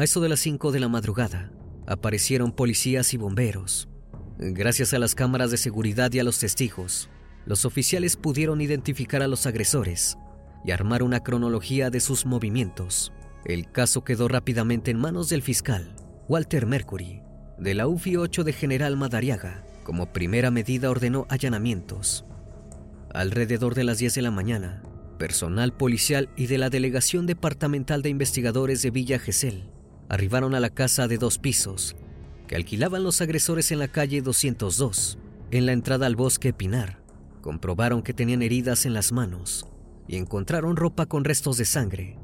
A 0.00 0.04
eso 0.04 0.22
de 0.22 0.30
las 0.30 0.40
5 0.40 0.72
de 0.72 0.80
la 0.80 0.88
madrugada, 0.88 1.52
aparecieron 1.86 2.52
policías 2.52 3.12
y 3.12 3.18
bomberos. 3.18 3.86
Gracias 4.38 4.94
a 4.94 4.98
las 4.98 5.14
cámaras 5.14 5.50
de 5.50 5.58
seguridad 5.58 6.10
y 6.14 6.18
a 6.18 6.24
los 6.24 6.38
testigos, 6.38 7.10
los 7.44 7.66
oficiales 7.66 8.16
pudieron 8.16 8.62
identificar 8.62 9.22
a 9.22 9.28
los 9.28 9.44
agresores 9.44 10.16
y 10.64 10.70
armar 10.70 11.02
una 11.02 11.20
cronología 11.20 11.90
de 11.90 12.00
sus 12.00 12.24
movimientos. 12.24 13.12
El 13.44 13.70
caso 13.70 14.02
quedó 14.02 14.26
rápidamente 14.26 14.90
en 14.90 14.98
manos 14.98 15.28
del 15.28 15.42
fiscal, 15.42 15.94
Walter 16.28 16.64
Mercury, 16.64 17.20
de 17.58 17.74
la 17.74 17.86
UFI 17.86 18.16
8 18.16 18.42
de 18.42 18.54
General 18.54 18.96
Madariaga. 18.96 19.66
Como 19.84 20.14
primera 20.14 20.50
medida 20.50 20.88
ordenó 20.88 21.26
allanamientos. 21.28 22.24
Alrededor 23.12 23.74
de 23.74 23.84
las 23.84 23.98
10 23.98 24.14
de 24.14 24.22
la 24.22 24.30
mañana, 24.30 24.82
personal 25.18 25.74
policial 25.74 26.30
y 26.38 26.46
de 26.46 26.56
la 26.56 26.70
Delegación 26.70 27.26
Departamental 27.26 28.00
de 28.00 28.08
Investigadores 28.08 28.80
de 28.80 28.90
Villa 28.92 29.18
Gesell 29.18 29.68
arribaron 30.10 30.56
a 30.56 30.60
la 30.60 30.70
casa 30.70 31.06
de 31.06 31.18
dos 31.18 31.38
pisos 31.38 31.96
que 32.48 32.56
alquilaban 32.56 33.04
los 33.04 33.20
agresores 33.20 33.70
en 33.70 33.78
la 33.78 33.86
calle 33.86 34.22
202, 34.22 35.18
en 35.52 35.66
la 35.66 35.72
entrada 35.72 36.06
al 36.06 36.16
bosque 36.16 36.52
Pinar. 36.52 37.00
Comprobaron 37.42 38.02
que 38.02 38.12
tenían 38.12 38.42
heridas 38.42 38.86
en 38.86 38.92
las 38.92 39.12
manos 39.12 39.68
y 40.08 40.16
encontraron 40.16 40.74
ropa 40.74 41.06
con 41.06 41.24
restos 41.24 41.58
de 41.58 41.64
sangre. 41.64 42.18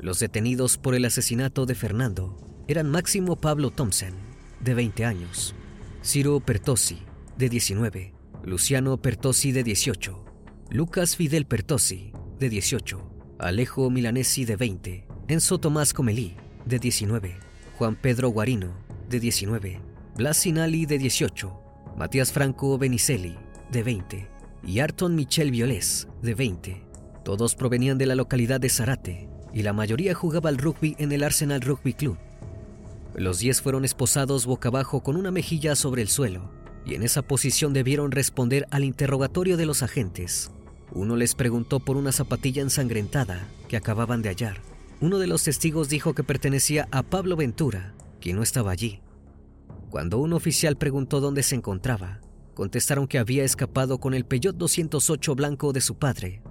Los 0.00 0.18
detenidos 0.18 0.76
por 0.76 0.96
el 0.96 1.04
asesinato 1.04 1.66
de 1.66 1.76
Fernando 1.76 2.36
eran 2.66 2.90
Máximo 2.90 3.36
Pablo 3.36 3.70
Thompson, 3.70 4.14
de 4.58 4.74
20 4.74 5.04
años, 5.04 5.54
Ciro 6.02 6.40
Pertosi, 6.40 6.98
de 7.36 7.48
19, 7.48 8.12
Luciano 8.42 9.00
Pertosi, 9.00 9.52
de 9.52 9.62
18, 9.62 10.24
Lucas 10.70 11.14
Fidel 11.14 11.46
Pertosi, 11.46 12.12
de 12.40 12.48
18, 12.48 13.36
Alejo 13.38 13.88
Milanesi, 13.88 14.44
de 14.44 14.56
20, 14.56 15.06
Enzo 15.28 15.58
Tomás 15.58 15.94
Comelí, 15.94 16.36
de 16.68 16.78
19, 16.78 17.34
Juan 17.78 17.96
Pedro 17.96 18.28
Guarino, 18.28 18.68
de 19.08 19.18
19, 19.18 19.80
Blas 20.16 20.36
Sinali, 20.36 20.84
de 20.84 20.98
18, 20.98 21.50
Matías 21.96 22.30
Franco 22.30 22.76
Benicelli, 22.76 23.36
de 23.72 23.82
20, 23.82 24.28
y 24.62 24.80
Arton 24.80 25.14
Michel 25.14 25.50
Violés, 25.50 26.08
de 26.20 26.34
20. 26.34 26.84
Todos 27.24 27.54
provenían 27.54 27.96
de 27.96 28.06
la 28.06 28.14
localidad 28.14 28.60
de 28.60 28.68
Zarate 28.68 29.28
y 29.54 29.62
la 29.62 29.72
mayoría 29.72 30.14
jugaba 30.14 30.50
al 30.50 30.58
rugby 30.58 30.94
en 30.98 31.10
el 31.12 31.24
Arsenal 31.24 31.62
Rugby 31.62 31.94
Club. 31.94 32.18
Los 33.14 33.38
10 33.38 33.62
fueron 33.62 33.86
esposados 33.86 34.44
boca 34.44 34.68
abajo 34.68 35.02
con 35.02 35.16
una 35.16 35.30
mejilla 35.30 35.74
sobre 35.74 36.02
el 36.02 36.08
suelo 36.08 36.50
y 36.84 36.94
en 36.94 37.02
esa 37.02 37.22
posición 37.22 37.72
debieron 37.72 38.12
responder 38.12 38.66
al 38.70 38.84
interrogatorio 38.84 39.56
de 39.56 39.66
los 39.66 39.82
agentes. 39.82 40.50
Uno 40.92 41.16
les 41.16 41.34
preguntó 41.34 41.80
por 41.80 41.96
una 41.96 42.12
zapatilla 42.12 42.62
ensangrentada 42.62 43.48
que 43.68 43.76
acababan 43.76 44.20
de 44.20 44.28
hallar. 44.28 44.77
Uno 45.00 45.20
de 45.20 45.28
los 45.28 45.44
testigos 45.44 45.88
dijo 45.88 46.12
que 46.12 46.24
pertenecía 46.24 46.88
a 46.90 47.04
Pablo 47.04 47.36
Ventura, 47.36 47.94
quien 48.20 48.34
no 48.34 48.42
estaba 48.42 48.72
allí. 48.72 49.00
Cuando 49.90 50.18
un 50.18 50.32
oficial 50.32 50.76
preguntó 50.76 51.20
dónde 51.20 51.44
se 51.44 51.54
encontraba, 51.54 52.20
contestaron 52.54 53.06
que 53.06 53.18
había 53.18 53.44
escapado 53.44 54.00
con 54.00 54.12
el 54.12 54.24
Peugeot 54.24 54.56
208 54.56 55.36
blanco 55.36 55.72
de 55.72 55.80
su 55.82 55.98
padre. 55.98 56.42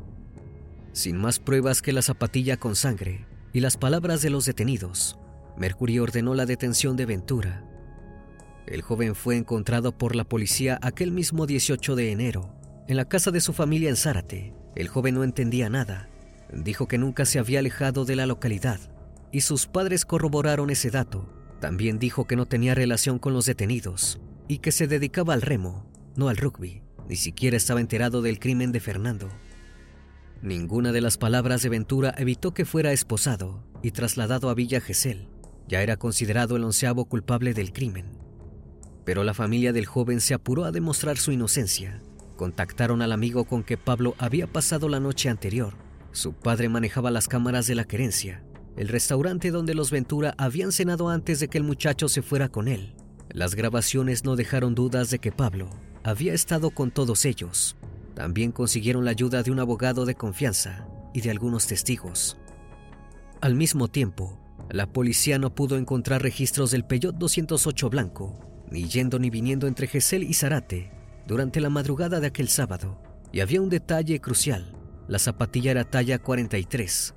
Sin 0.93 1.17
más 1.17 1.39
pruebas 1.39 1.81
que 1.81 1.91
la 1.91 2.01
zapatilla 2.01 2.55
con 2.55 2.77
sangre 2.77 3.25
y 3.51 3.59
las 3.59 3.75
palabras 3.75 4.21
de 4.21 4.29
los 4.29 4.45
detenidos, 4.45 5.19
Mercury 5.57 5.99
ordenó 5.99 6.33
la 6.33 6.45
detención 6.45 6.95
de 6.95 7.05
Ventura. 7.05 7.65
El 8.65 8.81
joven 8.81 9.13
fue 9.13 9.35
encontrado 9.35 9.97
por 9.97 10.15
la 10.15 10.23
policía 10.23 10.79
aquel 10.81 11.11
mismo 11.11 11.47
18 11.47 11.95
de 11.97 12.11
enero, 12.13 12.55
en 12.87 12.95
la 12.95 13.05
casa 13.05 13.31
de 13.31 13.41
su 13.41 13.51
familia 13.51 13.89
en 13.89 13.97
Zárate. 13.97 14.53
El 14.75 14.87
joven 14.87 15.15
no 15.15 15.25
entendía 15.25 15.69
nada 15.69 16.07
Dijo 16.51 16.87
que 16.87 16.97
nunca 16.97 17.25
se 17.25 17.39
había 17.39 17.59
alejado 17.59 18.05
de 18.05 18.15
la 18.15 18.25
localidad 18.25 18.79
y 19.31 19.41
sus 19.41 19.67
padres 19.67 20.05
corroboraron 20.05 20.69
ese 20.69 20.89
dato. 20.89 21.27
También 21.59 21.99
dijo 21.99 22.25
que 22.25 22.35
no 22.35 22.45
tenía 22.45 22.75
relación 22.75 23.19
con 23.19 23.33
los 23.33 23.45
detenidos 23.45 24.19
y 24.47 24.59
que 24.59 24.71
se 24.71 24.87
dedicaba 24.87 25.33
al 25.33 25.41
remo, 25.41 25.85
no 26.15 26.29
al 26.29 26.37
rugby. 26.37 26.81
Ni 27.09 27.15
siquiera 27.15 27.57
estaba 27.57 27.79
enterado 27.79 28.21
del 28.21 28.39
crimen 28.39 28.71
de 28.71 28.79
Fernando. 28.79 29.29
Ninguna 30.41 30.91
de 30.91 31.01
las 31.01 31.17
palabras 31.17 31.61
de 31.61 31.69
Ventura 31.69 32.13
evitó 32.17 32.53
que 32.53 32.65
fuera 32.65 32.91
esposado 32.91 33.63
y 33.81 33.91
trasladado 33.91 34.49
a 34.49 34.53
Villa 34.53 34.81
Gesell. 34.81 35.27
Ya 35.67 35.81
era 35.81 35.97
considerado 35.97 36.55
el 36.55 36.63
onceavo 36.63 37.05
culpable 37.05 37.53
del 37.53 37.73
crimen. 37.73 38.17
Pero 39.03 39.23
la 39.23 39.33
familia 39.33 39.73
del 39.73 39.85
joven 39.85 40.21
se 40.21 40.33
apuró 40.33 40.65
a 40.65 40.71
demostrar 40.71 41.17
su 41.17 41.31
inocencia. 41.31 42.01
Contactaron 42.35 43.01
al 43.01 43.11
amigo 43.11 43.45
con 43.45 43.63
que 43.63 43.77
Pablo 43.77 44.15
había 44.19 44.47
pasado 44.47 44.89
la 44.89 44.99
noche 44.99 45.29
anterior. 45.29 45.86
Su 46.17 46.33
padre 46.33 46.67
manejaba 46.67 47.11
las 47.11 47.27
cámaras 47.27 47.67
de 47.67 47.75
la 47.75 47.83
querencia, 47.83 48.41
el 48.75 48.87
restaurante 48.87 49.51
donde 49.51 49.75
los 49.75 49.91
Ventura 49.91 50.33
habían 50.39 50.71
cenado 50.71 51.09
antes 51.09 51.39
de 51.39 51.47
que 51.47 51.59
el 51.59 51.63
muchacho 51.63 52.09
se 52.09 52.23
fuera 52.23 52.49
con 52.49 52.67
él. 52.67 52.95
Las 53.29 53.53
grabaciones 53.53 54.23
no 54.23 54.35
dejaron 54.35 54.73
dudas 54.73 55.11
de 55.11 55.19
que 55.19 55.31
Pablo 55.31 55.69
había 56.03 56.33
estado 56.33 56.71
con 56.71 56.89
todos 56.89 57.23
ellos. 57.25 57.77
También 58.15 58.51
consiguieron 58.51 59.05
la 59.05 59.11
ayuda 59.11 59.43
de 59.43 59.51
un 59.51 59.59
abogado 59.59 60.05
de 60.05 60.15
confianza 60.15 60.87
y 61.13 61.21
de 61.21 61.29
algunos 61.29 61.67
testigos. 61.67 62.39
Al 63.39 63.53
mismo 63.53 63.87
tiempo, 63.87 64.39
la 64.71 64.91
policía 64.91 65.37
no 65.37 65.53
pudo 65.53 65.77
encontrar 65.77 66.23
registros 66.23 66.71
del 66.71 66.83
Peugeot 66.83 67.15
208 67.15 67.91
blanco, 67.91 68.39
ni 68.71 68.87
yendo 68.87 69.19
ni 69.19 69.29
viniendo 69.29 69.67
entre 69.67 69.85
Gesell 69.85 70.23
y 70.23 70.33
Zarate 70.33 70.89
durante 71.27 71.61
la 71.61 71.69
madrugada 71.69 72.19
de 72.19 72.25
aquel 72.25 72.47
sábado. 72.47 72.99
Y 73.31 73.41
había 73.41 73.61
un 73.61 73.69
detalle 73.69 74.19
crucial. 74.19 74.76
La 75.07 75.19
zapatilla 75.19 75.71
era 75.71 75.85
talla 75.85 76.19
43 76.19 77.13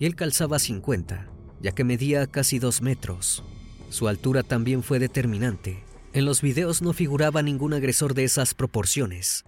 y 0.00 0.06
él 0.06 0.14
calzaba 0.16 0.58
50, 0.58 1.28
ya 1.60 1.72
que 1.72 1.84
medía 1.84 2.26
casi 2.26 2.58
2 2.58 2.82
metros. 2.82 3.44
Su 3.90 4.08
altura 4.08 4.42
también 4.42 4.82
fue 4.82 4.98
determinante. 4.98 5.84
En 6.12 6.24
los 6.24 6.42
videos 6.42 6.82
no 6.82 6.92
figuraba 6.92 7.42
ningún 7.42 7.74
agresor 7.74 8.14
de 8.14 8.24
esas 8.24 8.54
proporciones. 8.54 9.44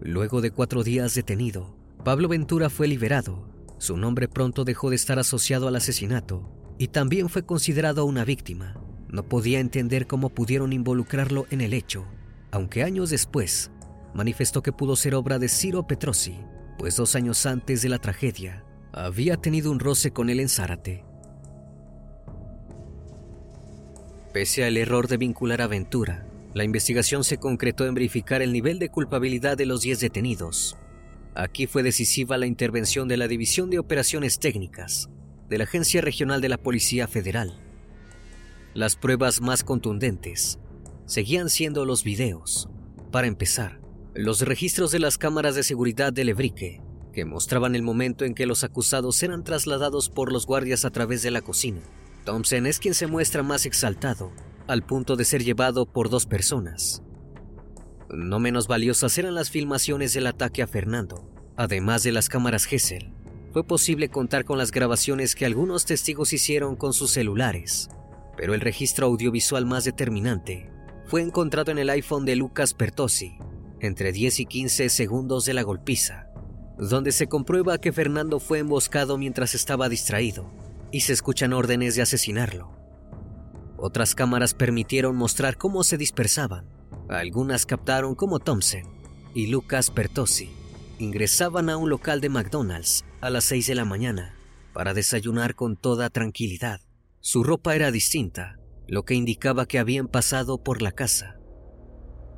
Luego 0.00 0.40
de 0.40 0.50
cuatro 0.50 0.82
días 0.84 1.14
detenido, 1.14 1.76
Pablo 2.04 2.28
Ventura 2.28 2.70
fue 2.70 2.88
liberado. 2.88 3.48
Su 3.78 3.96
nombre 3.96 4.28
pronto 4.28 4.64
dejó 4.64 4.90
de 4.90 4.96
estar 4.96 5.18
asociado 5.18 5.68
al 5.68 5.76
asesinato 5.76 6.50
y 6.78 6.88
también 6.88 7.28
fue 7.28 7.44
considerado 7.44 8.04
una 8.04 8.24
víctima. 8.24 8.80
No 9.08 9.28
podía 9.28 9.60
entender 9.60 10.06
cómo 10.06 10.30
pudieron 10.30 10.72
involucrarlo 10.72 11.46
en 11.50 11.60
el 11.60 11.74
hecho, 11.74 12.06
aunque 12.50 12.82
años 12.82 13.10
después 13.10 13.70
manifestó 14.14 14.62
que 14.62 14.72
pudo 14.72 14.96
ser 14.96 15.14
obra 15.14 15.38
de 15.38 15.48
Ciro 15.48 15.86
Petrosi, 15.86 16.36
pues 16.78 16.96
dos 16.96 17.14
años 17.14 17.46
antes 17.46 17.82
de 17.82 17.88
la 17.88 17.98
tragedia 17.98 18.64
había 18.92 19.36
tenido 19.36 19.70
un 19.70 19.80
roce 19.80 20.10
con 20.10 20.30
él 20.30 20.40
en 20.40 20.48
Zárate. 20.48 21.04
Pese 24.32 24.64
al 24.64 24.76
error 24.76 25.08
de 25.08 25.16
vincular 25.16 25.62
a 25.62 25.66
Ventura, 25.66 26.26
la 26.54 26.64
investigación 26.64 27.24
se 27.24 27.38
concretó 27.38 27.86
en 27.86 27.94
verificar 27.94 28.42
el 28.42 28.52
nivel 28.52 28.78
de 28.78 28.88
culpabilidad 28.88 29.56
de 29.56 29.66
los 29.66 29.82
10 29.82 30.00
detenidos. 30.00 30.76
Aquí 31.34 31.66
fue 31.66 31.82
decisiva 31.82 32.38
la 32.38 32.46
intervención 32.46 33.08
de 33.08 33.18
la 33.18 33.28
División 33.28 33.68
de 33.68 33.78
Operaciones 33.78 34.38
Técnicas 34.38 35.10
de 35.48 35.58
la 35.58 35.64
Agencia 35.64 36.00
Regional 36.00 36.40
de 36.40 36.48
la 36.48 36.58
Policía 36.58 37.06
Federal. 37.06 37.60
Las 38.74 38.96
pruebas 38.96 39.40
más 39.40 39.62
contundentes 39.62 40.58
seguían 41.06 41.50
siendo 41.50 41.84
los 41.84 42.04
videos. 42.04 42.68
Para 43.12 43.26
empezar, 43.26 43.80
los 44.16 44.40
registros 44.40 44.92
de 44.92 44.98
las 44.98 45.18
cámaras 45.18 45.54
de 45.54 45.62
seguridad 45.62 46.10
de 46.10 46.24
Lebrique, 46.24 46.80
que 47.12 47.26
mostraban 47.26 47.74
el 47.74 47.82
momento 47.82 48.24
en 48.24 48.34
que 48.34 48.46
los 48.46 48.64
acusados 48.64 49.22
eran 49.22 49.44
trasladados 49.44 50.08
por 50.08 50.32
los 50.32 50.46
guardias 50.46 50.86
a 50.86 50.90
través 50.90 51.22
de 51.22 51.30
la 51.30 51.42
cocina. 51.42 51.82
Thompson 52.24 52.66
es 52.66 52.78
quien 52.78 52.94
se 52.94 53.06
muestra 53.06 53.42
más 53.42 53.66
exaltado, 53.66 54.32
al 54.68 54.82
punto 54.82 55.16
de 55.16 55.26
ser 55.26 55.44
llevado 55.44 55.84
por 55.84 56.08
dos 56.08 56.24
personas. 56.24 57.02
No 58.08 58.38
menos 58.38 58.68
valiosas 58.68 59.18
eran 59.18 59.34
las 59.34 59.50
filmaciones 59.50 60.14
del 60.14 60.26
ataque 60.28 60.62
a 60.62 60.66
Fernando. 60.66 61.28
Además 61.56 62.02
de 62.02 62.12
las 62.12 62.30
cámaras 62.30 62.64
Gesell, 62.64 63.12
fue 63.52 63.64
posible 63.64 64.08
contar 64.08 64.46
con 64.46 64.56
las 64.56 64.70
grabaciones 64.70 65.34
que 65.34 65.44
algunos 65.44 65.84
testigos 65.84 66.32
hicieron 66.32 66.76
con 66.76 66.94
sus 66.94 67.10
celulares, 67.10 67.90
pero 68.36 68.54
el 68.54 68.60
registro 68.62 69.06
audiovisual 69.06 69.66
más 69.66 69.84
determinante 69.84 70.70
fue 71.06 71.22
encontrado 71.22 71.70
en 71.70 71.78
el 71.78 71.90
iPhone 71.90 72.24
de 72.24 72.36
Lucas 72.36 72.74
Pertossi, 72.74 73.38
entre 73.80 74.12
10 74.12 74.40
y 74.40 74.46
15 74.46 74.88
segundos 74.88 75.44
de 75.44 75.54
la 75.54 75.62
golpiza, 75.62 76.28
donde 76.78 77.12
se 77.12 77.26
comprueba 77.26 77.78
que 77.78 77.92
Fernando 77.92 78.40
fue 78.40 78.58
emboscado 78.58 79.18
mientras 79.18 79.54
estaba 79.54 79.88
distraído 79.88 80.50
y 80.90 81.00
se 81.00 81.12
escuchan 81.12 81.52
órdenes 81.52 81.96
de 81.96 82.02
asesinarlo. 82.02 82.72
Otras 83.76 84.14
cámaras 84.14 84.54
permitieron 84.54 85.16
mostrar 85.16 85.56
cómo 85.56 85.84
se 85.84 85.98
dispersaban. 85.98 86.66
Algunas 87.08 87.66
captaron 87.66 88.14
cómo 88.14 88.38
Thompson 88.38 88.82
y 89.34 89.48
Lucas 89.48 89.90
Pertossi 89.90 90.50
ingresaban 90.98 91.68
a 91.68 91.76
un 91.76 91.90
local 91.90 92.20
de 92.20 92.30
McDonald's 92.30 93.04
a 93.20 93.30
las 93.30 93.44
6 93.44 93.66
de 93.66 93.74
la 93.74 93.84
mañana 93.84 94.34
para 94.72 94.94
desayunar 94.94 95.54
con 95.54 95.76
toda 95.76 96.10
tranquilidad. 96.10 96.80
Su 97.20 97.44
ropa 97.44 97.74
era 97.74 97.90
distinta, 97.90 98.58
lo 98.86 99.04
que 99.04 99.14
indicaba 99.14 99.66
que 99.66 99.78
habían 99.78 100.08
pasado 100.08 100.62
por 100.62 100.80
la 100.80 100.92
casa. 100.92 101.36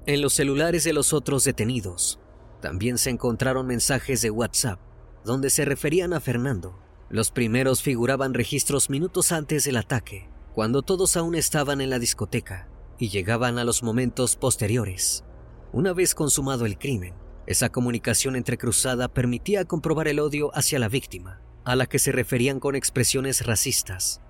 En 0.08 0.22
los 0.22 0.32
celulares 0.32 0.84
de 0.84 0.94
los 0.94 1.12
otros 1.12 1.44
detenidos 1.44 2.18
también 2.62 2.96
se 2.96 3.10
encontraron 3.10 3.66
mensajes 3.66 4.22
de 4.22 4.30
WhatsApp 4.30 4.80
donde 5.22 5.50
se 5.50 5.66
referían 5.66 6.14
a 6.14 6.20
Fernando 6.20 6.78
los 7.10 7.30
primeros 7.30 7.82
figuraban 7.82 8.32
registros 8.32 8.88
minutos 8.88 9.32
antes 9.32 9.64
del 9.64 9.76
ataque, 9.76 10.30
cuando 10.54 10.80
todos 10.80 11.18
aún 11.18 11.34
estaban 11.34 11.82
en 11.82 11.90
la 11.90 11.98
discoteca, 11.98 12.70
y 12.98 13.10
llegaban 13.10 13.58
a 13.58 13.64
los 13.64 13.82
momentos 13.82 14.36
posteriores. 14.36 15.24
Una 15.72 15.92
vez 15.92 16.14
consumado 16.14 16.64
el 16.64 16.78
crimen, 16.78 17.12
esa 17.46 17.68
comunicación 17.68 18.34
entrecruzada 18.34 19.08
permitía 19.08 19.66
comprobar 19.66 20.08
el 20.08 20.20
odio 20.20 20.50
hacia 20.54 20.78
la 20.78 20.88
víctima, 20.88 21.42
a 21.64 21.76
la 21.76 21.84
que 21.84 21.98
se 21.98 22.12
referían 22.12 22.60
con 22.60 22.76
expresiones 22.76 23.44
racistas. 23.44 24.22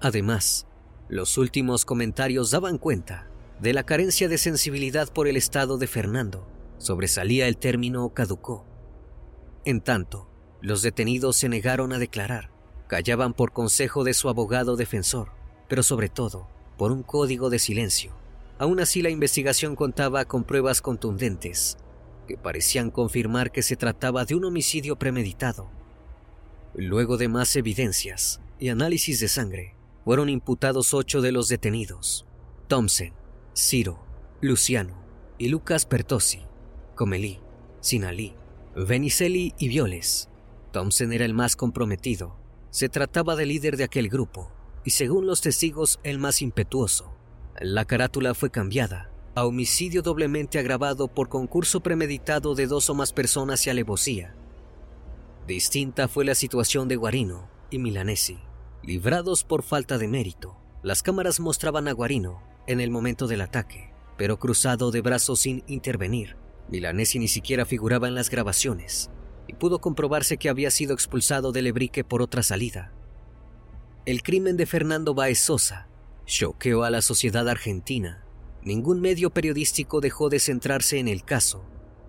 Además, 0.00 0.68
los 1.08 1.36
últimos 1.36 1.84
comentarios 1.84 2.52
daban 2.52 2.78
cuenta 2.78 3.28
de 3.60 3.72
la 3.72 3.84
carencia 3.84 4.28
de 4.28 4.38
sensibilidad 4.38 5.12
por 5.12 5.26
el 5.28 5.36
estado 5.36 5.78
de 5.78 5.86
Fernando. 5.86 6.46
Sobresalía 6.78 7.48
el 7.48 7.56
término 7.56 8.08
caducó. 8.10 8.64
En 9.64 9.80
tanto, 9.80 10.28
los 10.60 10.82
detenidos 10.82 11.36
se 11.36 11.48
negaron 11.48 11.92
a 11.92 11.98
declarar, 11.98 12.50
callaban 12.86 13.34
por 13.34 13.52
consejo 13.52 14.04
de 14.04 14.14
su 14.14 14.28
abogado 14.28 14.76
defensor, 14.76 15.32
pero 15.68 15.82
sobre 15.82 16.08
todo 16.08 16.48
por 16.76 16.92
un 16.92 17.02
código 17.02 17.50
de 17.50 17.58
silencio. 17.58 18.12
Aún 18.58 18.80
así 18.80 19.02
la 19.02 19.10
investigación 19.10 19.76
contaba 19.76 20.24
con 20.24 20.44
pruebas 20.44 20.80
contundentes 20.80 21.76
que 22.28 22.36
parecían 22.36 22.90
confirmar 22.90 23.50
que 23.50 23.62
se 23.62 23.74
trataba 23.74 24.24
de 24.24 24.34
un 24.34 24.44
homicidio 24.44 24.96
premeditado. 24.96 25.70
Luego 26.74 27.16
de 27.16 27.28
más 27.28 27.56
evidencias 27.56 28.40
y 28.60 28.68
análisis 28.68 29.18
de 29.18 29.28
sangre, 29.28 29.74
fueron 30.04 30.28
imputados 30.28 30.94
ocho 30.94 31.20
de 31.22 31.32
los 31.32 31.48
detenidos. 31.48 32.26
Thompson, 32.68 33.12
Ciro, 33.60 33.98
Luciano 34.40 34.94
y 35.36 35.48
Lucas 35.48 35.84
Pertossi, 35.84 36.42
Comelí, 36.94 37.40
Sinalí, 37.80 38.36
Venicelli 38.76 39.52
y 39.58 39.66
Violes 39.66 40.28
Thompson 40.70 41.12
era 41.12 41.24
el 41.24 41.34
más 41.34 41.56
comprometido. 41.56 42.36
Se 42.70 42.88
trataba 42.88 43.34
del 43.34 43.48
líder 43.48 43.76
de 43.76 43.82
aquel 43.82 44.08
grupo 44.10 44.52
y 44.84 44.90
según 44.90 45.26
los 45.26 45.40
testigos 45.40 45.98
el 46.04 46.20
más 46.20 46.40
impetuoso. 46.40 47.16
La 47.58 47.84
carátula 47.84 48.34
fue 48.34 48.50
cambiada 48.50 49.10
a 49.34 49.44
homicidio 49.44 50.02
doblemente 50.02 50.60
agravado 50.60 51.08
por 51.08 51.28
concurso 51.28 51.80
premeditado 51.80 52.54
de 52.54 52.68
dos 52.68 52.88
o 52.90 52.94
más 52.94 53.12
personas 53.12 53.66
y 53.66 53.70
alevosía. 53.70 54.36
Distinta 55.48 56.06
fue 56.06 56.24
la 56.24 56.36
situación 56.36 56.86
de 56.86 56.94
Guarino 56.94 57.48
y 57.72 57.80
Milanesi. 57.80 58.38
Librados 58.84 59.42
por 59.42 59.64
falta 59.64 59.98
de 59.98 60.06
mérito, 60.06 60.56
las 60.84 61.02
cámaras 61.02 61.40
mostraban 61.40 61.88
a 61.88 61.92
Guarino 61.92 62.46
en 62.68 62.80
el 62.80 62.90
momento 62.90 63.26
del 63.26 63.40
ataque, 63.40 63.90
pero 64.16 64.38
cruzado 64.38 64.90
de 64.90 65.00
brazos 65.00 65.40
sin 65.40 65.64
intervenir. 65.66 66.36
Milanesi 66.68 67.18
ni 67.18 67.28
siquiera 67.28 67.64
figuraba 67.64 68.08
en 68.08 68.14
las 68.14 68.30
grabaciones 68.30 69.10
y 69.48 69.54
pudo 69.54 69.80
comprobarse 69.80 70.36
que 70.36 70.50
había 70.50 70.70
sido 70.70 70.92
expulsado 70.92 71.50
del 71.50 71.64
Lebrique 71.64 72.04
por 72.04 72.20
otra 72.20 72.42
salida. 72.42 72.92
El 74.04 74.22
crimen 74.22 74.58
de 74.58 74.66
Fernando 74.66 75.14
Baez 75.14 75.40
Sosa 75.40 75.88
choqueó 76.26 76.84
a 76.84 76.90
la 76.90 77.00
sociedad 77.00 77.48
argentina. 77.48 78.22
Ningún 78.62 79.00
medio 79.00 79.30
periodístico 79.30 80.00
dejó 80.02 80.28
de 80.28 80.38
centrarse 80.38 80.98
en 80.98 81.08
el 81.08 81.24
caso, 81.24 81.64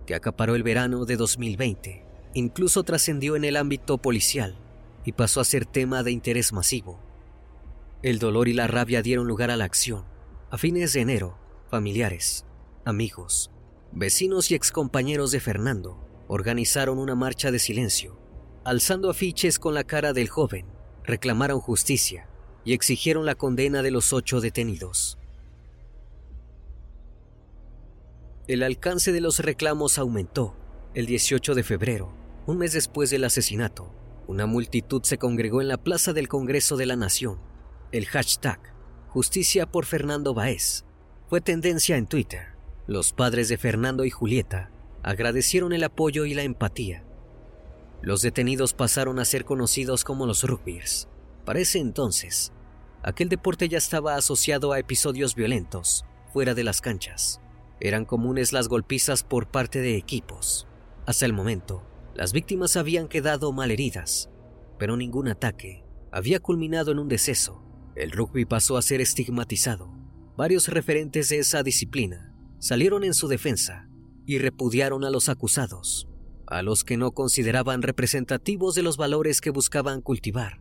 que 0.06 0.14
acaparó 0.14 0.54
el 0.54 0.62
verano 0.62 1.06
de 1.06 1.16
2020. 1.16 2.04
Incluso 2.34 2.82
trascendió 2.82 3.34
en 3.34 3.44
el 3.44 3.56
ámbito 3.56 3.96
policial 3.96 4.58
y 5.06 5.12
pasó 5.12 5.40
a 5.40 5.44
ser 5.44 5.64
tema 5.64 6.02
de 6.02 6.12
interés 6.12 6.52
masivo. 6.52 7.00
El 8.02 8.18
dolor 8.18 8.48
y 8.48 8.52
la 8.52 8.66
rabia 8.66 9.00
dieron 9.00 9.26
lugar 9.26 9.50
a 9.50 9.56
la 9.56 9.64
acción. 9.64 10.09
A 10.52 10.58
fines 10.58 10.92
de 10.92 11.00
enero, 11.00 11.38
familiares, 11.68 12.44
amigos, 12.84 13.52
vecinos 13.92 14.50
y 14.50 14.56
excompañeros 14.56 15.30
de 15.30 15.38
Fernando 15.38 16.04
organizaron 16.26 16.98
una 16.98 17.14
marcha 17.14 17.52
de 17.52 17.60
silencio. 17.60 18.18
Alzando 18.64 19.10
afiches 19.10 19.60
con 19.60 19.74
la 19.74 19.84
cara 19.84 20.12
del 20.12 20.28
joven, 20.28 20.66
reclamaron 21.04 21.60
justicia 21.60 22.28
y 22.64 22.72
exigieron 22.72 23.26
la 23.26 23.36
condena 23.36 23.80
de 23.82 23.92
los 23.92 24.12
ocho 24.12 24.40
detenidos. 24.40 25.18
El 28.48 28.64
alcance 28.64 29.12
de 29.12 29.20
los 29.20 29.38
reclamos 29.38 29.98
aumentó. 29.98 30.56
El 30.94 31.06
18 31.06 31.54
de 31.54 31.62
febrero, 31.62 32.12
Un 32.46 32.58
mes 32.58 32.72
después 32.72 33.10
del 33.10 33.22
asesinato, 33.22 33.94
una 34.26 34.46
multitud 34.46 35.04
se 35.04 35.16
congregó 35.16 35.60
en 35.60 35.68
la 35.68 35.76
Plaza 35.76 36.12
del 36.12 36.26
Congreso 36.26 36.76
de 36.76 36.86
la 36.86 36.96
Nación. 36.96 37.38
El 37.92 38.06
hashtag 38.06 38.79
Justicia 39.12 39.66
por 39.66 39.86
Fernando 39.86 40.34
Baez 40.34 40.84
fue 41.28 41.40
tendencia 41.40 41.96
en 41.96 42.06
Twitter. 42.06 42.54
Los 42.86 43.12
padres 43.12 43.48
de 43.48 43.58
Fernando 43.58 44.04
y 44.04 44.10
Julieta 44.10 44.70
agradecieron 45.02 45.72
el 45.72 45.82
apoyo 45.82 46.26
y 46.26 46.34
la 46.34 46.44
empatía. 46.44 47.02
Los 48.02 48.22
detenidos 48.22 48.72
pasaron 48.72 49.18
a 49.18 49.24
ser 49.24 49.44
conocidos 49.44 50.04
como 50.04 50.26
los 50.26 50.44
rugbyers. 50.44 51.08
Para 51.44 51.58
ese 51.58 51.80
entonces, 51.80 52.52
aquel 53.02 53.28
deporte 53.28 53.68
ya 53.68 53.78
estaba 53.78 54.14
asociado 54.14 54.70
a 54.72 54.78
episodios 54.78 55.34
violentos 55.34 56.04
fuera 56.32 56.54
de 56.54 56.62
las 56.62 56.80
canchas. 56.80 57.40
Eran 57.80 58.04
comunes 58.04 58.52
las 58.52 58.68
golpizas 58.68 59.24
por 59.24 59.48
parte 59.48 59.80
de 59.80 59.96
equipos. 59.96 60.68
Hasta 61.04 61.26
el 61.26 61.32
momento, 61.32 61.82
las 62.14 62.32
víctimas 62.32 62.76
habían 62.76 63.08
quedado 63.08 63.50
malheridas, 63.50 64.30
pero 64.78 64.96
ningún 64.96 65.26
ataque 65.26 65.84
había 66.12 66.38
culminado 66.38 66.92
en 66.92 67.00
un 67.00 67.08
deceso. 67.08 67.64
El 67.94 68.12
rugby 68.12 68.44
pasó 68.44 68.76
a 68.76 68.82
ser 68.82 69.00
estigmatizado. 69.00 69.92
Varios 70.36 70.68
referentes 70.68 71.28
de 71.28 71.38
esa 71.38 71.62
disciplina 71.62 72.34
salieron 72.58 73.04
en 73.04 73.14
su 73.14 73.28
defensa 73.28 73.88
y 74.26 74.38
repudiaron 74.38 75.04
a 75.04 75.10
los 75.10 75.28
acusados, 75.28 76.08
a 76.46 76.62
los 76.62 76.84
que 76.84 76.96
no 76.96 77.12
consideraban 77.12 77.82
representativos 77.82 78.74
de 78.74 78.82
los 78.82 78.96
valores 78.96 79.40
que 79.40 79.50
buscaban 79.50 80.02
cultivar. 80.02 80.60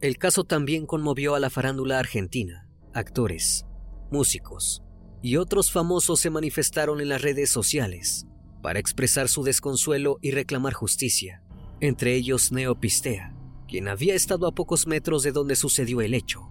El 0.00 0.16
caso 0.18 0.44
también 0.44 0.86
conmovió 0.86 1.34
a 1.34 1.40
la 1.40 1.50
farándula 1.50 1.98
argentina. 1.98 2.68
Actores, 2.94 3.64
músicos 4.10 4.82
y 5.22 5.36
otros 5.36 5.72
famosos 5.72 6.20
se 6.20 6.30
manifestaron 6.30 7.00
en 7.00 7.08
las 7.08 7.22
redes 7.22 7.50
sociales 7.50 8.26
para 8.62 8.78
expresar 8.78 9.28
su 9.28 9.42
desconsuelo 9.42 10.18
y 10.22 10.30
reclamar 10.30 10.72
justicia, 10.72 11.42
entre 11.80 12.14
ellos 12.14 12.52
Neopistea, 12.52 13.34
quien 13.68 13.86
había 13.86 14.14
estado 14.14 14.46
a 14.46 14.52
pocos 14.52 14.86
metros 14.86 15.22
de 15.22 15.32
donde 15.32 15.54
sucedió 15.54 16.00
el 16.00 16.14
hecho. 16.14 16.50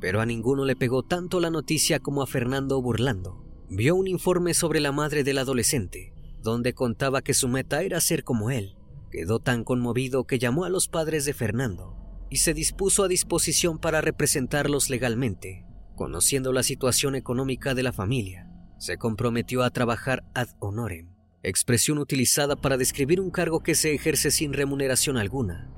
Pero 0.00 0.20
a 0.20 0.26
ninguno 0.26 0.64
le 0.64 0.76
pegó 0.76 1.02
tanto 1.02 1.40
la 1.40 1.50
noticia 1.50 1.98
como 1.98 2.22
a 2.22 2.26
Fernando 2.26 2.80
Burlando. 2.80 3.44
Vio 3.68 3.96
un 3.96 4.06
informe 4.06 4.54
sobre 4.54 4.80
la 4.80 4.92
madre 4.92 5.24
del 5.24 5.38
adolescente, 5.38 6.14
donde 6.42 6.72
contaba 6.72 7.20
que 7.20 7.34
su 7.34 7.48
meta 7.48 7.82
era 7.82 8.00
ser 8.00 8.24
como 8.24 8.50
él. 8.50 8.76
Quedó 9.10 9.40
tan 9.40 9.64
conmovido 9.64 10.24
que 10.24 10.38
llamó 10.38 10.64
a 10.64 10.70
los 10.70 10.88
padres 10.88 11.24
de 11.24 11.34
Fernando 11.34 11.96
y 12.30 12.36
se 12.36 12.54
dispuso 12.54 13.02
a 13.02 13.08
disposición 13.08 13.78
para 13.78 14.00
representarlos 14.00 14.88
legalmente. 14.88 15.66
Conociendo 15.96 16.52
la 16.52 16.62
situación 16.62 17.16
económica 17.16 17.74
de 17.74 17.82
la 17.82 17.92
familia, 17.92 18.48
se 18.78 18.96
comprometió 18.96 19.62
a 19.62 19.70
trabajar 19.70 20.24
ad 20.34 20.48
honorem, 20.60 21.08
expresión 21.42 21.98
utilizada 21.98 22.56
para 22.56 22.78
describir 22.78 23.20
un 23.20 23.30
cargo 23.30 23.60
que 23.60 23.74
se 23.74 23.92
ejerce 23.92 24.30
sin 24.30 24.52
remuneración 24.52 25.18
alguna. 25.18 25.70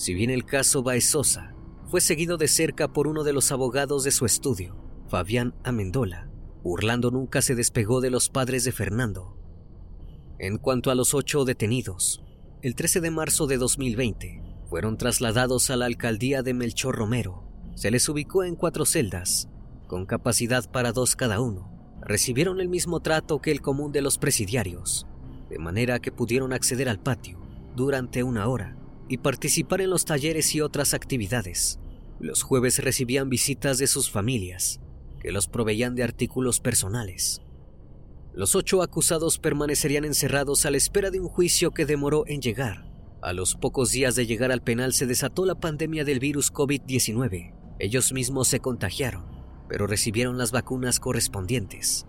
Si 0.00 0.14
bien 0.14 0.30
el 0.30 0.46
caso 0.46 0.82
Baezosa 0.82 1.54
fue 1.84 2.00
seguido 2.00 2.38
de 2.38 2.48
cerca 2.48 2.88
por 2.88 3.06
uno 3.06 3.22
de 3.22 3.34
los 3.34 3.52
abogados 3.52 4.02
de 4.02 4.12
su 4.12 4.24
estudio, 4.24 4.74
Fabián 5.08 5.54
Amendola, 5.62 6.30
Burlando 6.62 7.10
nunca 7.10 7.42
se 7.42 7.54
despegó 7.54 8.00
de 8.00 8.08
los 8.08 8.30
padres 8.30 8.64
de 8.64 8.72
Fernando. 8.72 9.36
En 10.38 10.56
cuanto 10.56 10.90
a 10.90 10.94
los 10.94 11.12
ocho 11.12 11.44
detenidos, 11.44 12.24
el 12.62 12.76
13 12.76 13.02
de 13.02 13.10
marzo 13.10 13.46
de 13.46 13.58
2020 13.58 14.42
fueron 14.70 14.96
trasladados 14.96 15.68
a 15.68 15.76
la 15.76 15.84
alcaldía 15.84 16.42
de 16.42 16.54
Melchor 16.54 16.96
Romero. 16.96 17.44
Se 17.74 17.90
les 17.90 18.08
ubicó 18.08 18.42
en 18.42 18.56
cuatro 18.56 18.86
celdas, 18.86 19.50
con 19.86 20.06
capacidad 20.06 20.64
para 20.70 20.92
dos 20.92 21.14
cada 21.14 21.42
uno, 21.42 22.00
recibieron 22.00 22.62
el 22.62 22.70
mismo 22.70 23.00
trato 23.00 23.42
que 23.42 23.50
el 23.50 23.60
común 23.60 23.92
de 23.92 24.00
los 24.00 24.16
presidiarios, 24.16 25.06
de 25.50 25.58
manera 25.58 25.98
que 25.98 26.10
pudieron 26.10 26.54
acceder 26.54 26.88
al 26.88 27.00
patio 27.00 27.38
durante 27.76 28.22
una 28.22 28.48
hora 28.48 28.79
y 29.10 29.18
participar 29.18 29.82
en 29.82 29.90
los 29.90 30.06
talleres 30.06 30.54
y 30.54 30.62
otras 30.62 30.94
actividades. 30.94 31.78
Los 32.18 32.42
jueves 32.42 32.78
recibían 32.78 33.28
visitas 33.28 33.76
de 33.76 33.86
sus 33.86 34.10
familias, 34.10 34.80
que 35.20 35.32
los 35.32 35.48
proveían 35.48 35.94
de 35.94 36.02
artículos 36.02 36.60
personales. 36.60 37.42
Los 38.32 38.54
ocho 38.54 38.80
acusados 38.80 39.38
permanecerían 39.38 40.06
encerrados 40.06 40.64
a 40.64 40.70
la 40.70 40.78
espera 40.78 41.10
de 41.10 41.20
un 41.20 41.28
juicio 41.28 41.72
que 41.72 41.84
demoró 41.84 42.24
en 42.26 42.40
llegar. 42.40 42.90
A 43.20 43.34
los 43.34 43.54
pocos 43.56 43.90
días 43.90 44.14
de 44.14 44.26
llegar 44.26 44.50
al 44.50 44.62
penal 44.62 44.94
se 44.94 45.04
desató 45.04 45.44
la 45.44 45.56
pandemia 45.56 46.04
del 46.04 46.20
virus 46.20 46.50
COVID-19. 46.50 47.54
Ellos 47.78 48.12
mismos 48.14 48.48
se 48.48 48.60
contagiaron 48.60 49.40
pero 49.70 49.86
recibieron 49.86 50.36
las 50.36 50.50
vacunas 50.50 50.98
correspondientes. 50.98 52.04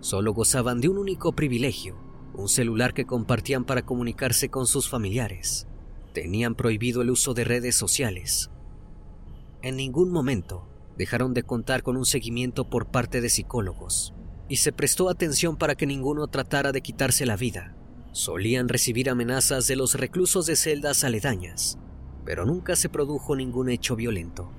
Solo 0.00 0.34
gozaban 0.34 0.82
de 0.82 0.90
un 0.90 0.98
único 0.98 1.32
privilegio, 1.32 1.96
un 2.34 2.50
celular 2.50 2.92
que 2.92 3.06
compartían 3.06 3.64
para 3.64 3.86
comunicarse 3.86 4.50
con 4.50 4.66
sus 4.66 4.86
familiares. 4.86 5.66
Tenían 6.12 6.56
prohibido 6.56 7.02
el 7.02 7.10
uso 7.10 7.34
de 7.34 7.44
redes 7.44 7.76
sociales. 7.76 8.50
En 9.62 9.76
ningún 9.76 10.10
momento 10.10 10.66
dejaron 10.96 11.34
de 11.34 11.44
contar 11.44 11.82
con 11.82 11.96
un 11.96 12.04
seguimiento 12.04 12.68
por 12.68 12.86
parte 12.86 13.20
de 13.20 13.28
psicólogos 13.28 14.12
y 14.48 14.56
se 14.56 14.72
prestó 14.72 15.08
atención 15.08 15.56
para 15.56 15.76
que 15.76 15.86
ninguno 15.86 16.26
tratara 16.26 16.72
de 16.72 16.82
quitarse 16.82 17.26
la 17.26 17.36
vida. 17.36 17.76
Solían 18.10 18.68
recibir 18.68 19.08
amenazas 19.08 19.68
de 19.68 19.76
los 19.76 19.94
reclusos 19.94 20.46
de 20.46 20.56
celdas 20.56 21.04
aledañas, 21.04 21.78
pero 22.24 22.44
nunca 22.44 22.74
se 22.74 22.88
produjo 22.88 23.36
ningún 23.36 23.68
hecho 23.68 23.94
violento. 23.94 24.50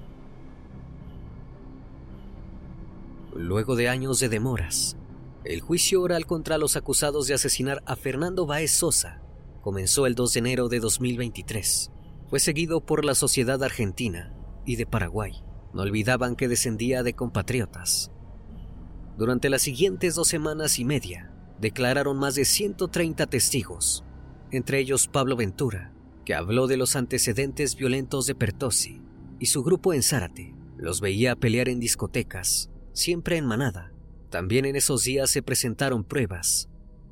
Luego 3.36 3.76
de 3.76 3.90
años 3.90 4.22
de 4.22 4.30
demoras, 4.30 4.96
el 5.44 5.60
juicio 5.60 6.02
oral 6.02 6.26
contra 6.26 6.58
los 6.58 6.78
acusados 6.78 7.28
de 7.28 7.34
asesinar 7.34 7.84
a 7.86 7.98
Fernando 7.98 8.46
Baez 8.46 8.72
Sosa 8.72 9.21
comenzó 9.62 10.06
el 10.08 10.16
2 10.16 10.34
de 10.34 10.40
enero 10.40 10.70
de 10.70 10.80
2023. 10.80 11.92
Fue 12.30 12.40
seguido 12.40 12.86
por 12.86 13.06
la 13.06 13.16
sociedad 13.16 13.64
argentina 13.64 14.34
y 14.66 14.76
de 14.76 14.86
Paraguay. 14.86 15.44
No 15.74 15.84
olvidaban 15.84 16.36
que 16.36 16.48
descendía 16.48 17.04
de 17.04 17.14
compatriotas. 17.14 18.12
Durante 19.18 19.50
las 19.50 19.62
siguientes 19.62 20.16
dos 20.16 20.28
semanas 20.28 20.80
y 20.80 20.86
media, 20.86 21.32
declararon 21.60 22.18
más 22.18 22.36
de 22.36 22.46
130 22.46 23.28
testigos, 23.28 24.04
entre 24.52 24.80
ellos 24.80 25.08
Pablo 25.08 25.36
Ventura, 25.36 25.94
que 26.26 26.34
habló 26.34 26.68
de 26.68 26.78
los 26.78 26.96
antecedentes 26.96 27.76
violentos 27.76 28.26
de 28.26 28.36
Pertossi 28.36 29.02
y 29.40 29.46
su 29.46 29.64
grupo 29.64 29.94
en 29.94 30.04
Zárate. 30.04 30.56
Los 30.78 31.02
veía 31.02 31.36
pelear 31.36 31.70
en 31.70 31.80
discotecas, 31.80 32.72
siempre 32.94 33.38
en 33.38 33.46
manada. 33.46 33.94
También 34.30 34.66
en 34.66 34.76
esos 34.76 35.04
días 35.04 35.30
se 35.30 35.44
presentaron 35.44 36.04
pruebas, 36.04 36.70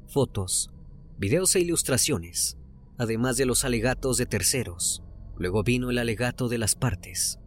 fotos, 0.07 0.71
videos 1.19 1.55
e 1.55 1.59
ilustraciones, 1.59 2.57
además 2.97 3.37
de 3.37 3.45
los 3.45 3.65
alegatos 3.65 4.17
de 4.17 4.25
terceros. 4.25 5.03
Luego 5.37 5.63
vino 5.63 5.91
el 5.91 5.99
alegato 5.99 6.49
de 6.49 6.57
las 6.57 6.75
partes. 6.75 7.39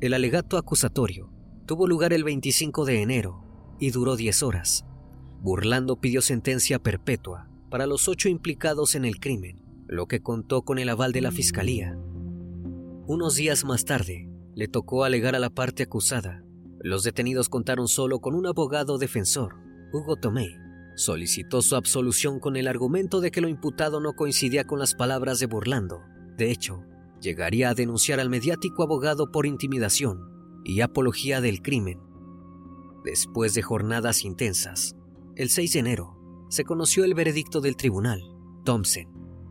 El 0.00 0.14
alegato 0.14 0.58
acusatorio 0.58 1.30
tuvo 1.66 1.86
lugar 1.86 2.12
el 2.12 2.24
25 2.24 2.84
de 2.84 3.02
enero 3.02 3.44
y 3.78 3.90
duró 3.90 4.16
10 4.16 4.42
horas. 4.42 4.84
Burlando 5.40 6.00
pidió 6.00 6.22
sentencia 6.22 6.78
perpetua 6.78 7.48
para 7.70 7.86
los 7.86 8.08
ocho 8.08 8.28
implicados 8.28 8.94
en 8.94 9.04
el 9.04 9.20
crimen, 9.20 9.62
lo 9.86 10.06
que 10.06 10.20
contó 10.20 10.62
con 10.62 10.78
el 10.78 10.88
aval 10.88 11.12
de 11.12 11.20
la 11.20 11.30
fiscalía. 11.30 11.96
Unos 13.06 13.36
días 13.36 13.64
más 13.64 13.84
tarde, 13.84 14.28
le 14.54 14.66
tocó 14.66 15.04
alegar 15.04 15.34
a 15.34 15.38
la 15.38 15.50
parte 15.50 15.84
acusada 15.84 16.42
los 16.84 17.04
detenidos 17.04 17.48
contaron 17.48 17.86
solo 17.86 18.18
con 18.18 18.34
un 18.34 18.44
abogado 18.44 18.98
defensor, 18.98 19.54
Hugo 19.92 20.16
Tomé. 20.16 20.61
Solicitó 20.94 21.62
su 21.62 21.76
absolución 21.76 22.38
con 22.38 22.56
el 22.56 22.68
argumento 22.68 23.20
de 23.20 23.30
que 23.30 23.40
lo 23.40 23.48
imputado 23.48 24.00
no 24.00 24.12
coincidía 24.14 24.64
con 24.64 24.78
las 24.78 24.94
palabras 24.94 25.38
de 25.38 25.46
Burlando. 25.46 26.02
De 26.36 26.50
hecho, 26.50 26.84
llegaría 27.20 27.70
a 27.70 27.74
denunciar 27.74 28.20
al 28.20 28.30
mediático 28.30 28.82
abogado 28.82 29.30
por 29.30 29.46
intimidación 29.46 30.20
y 30.64 30.80
apología 30.80 31.40
del 31.40 31.62
crimen. 31.62 32.00
Después 33.04 33.54
de 33.54 33.62
jornadas 33.62 34.24
intensas, 34.24 34.96
el 35.36 35.48
6 35.48 35.72
de 35.72 35.78
enero 35.78 36.46
se 36.50 36.64
conoció 36.64 37.04
el 37.04 37.14
veredicto 37.14 37.60
del 37.60 37.76
tribunal. 37.76 38.20
Thompson, 38.64 39.06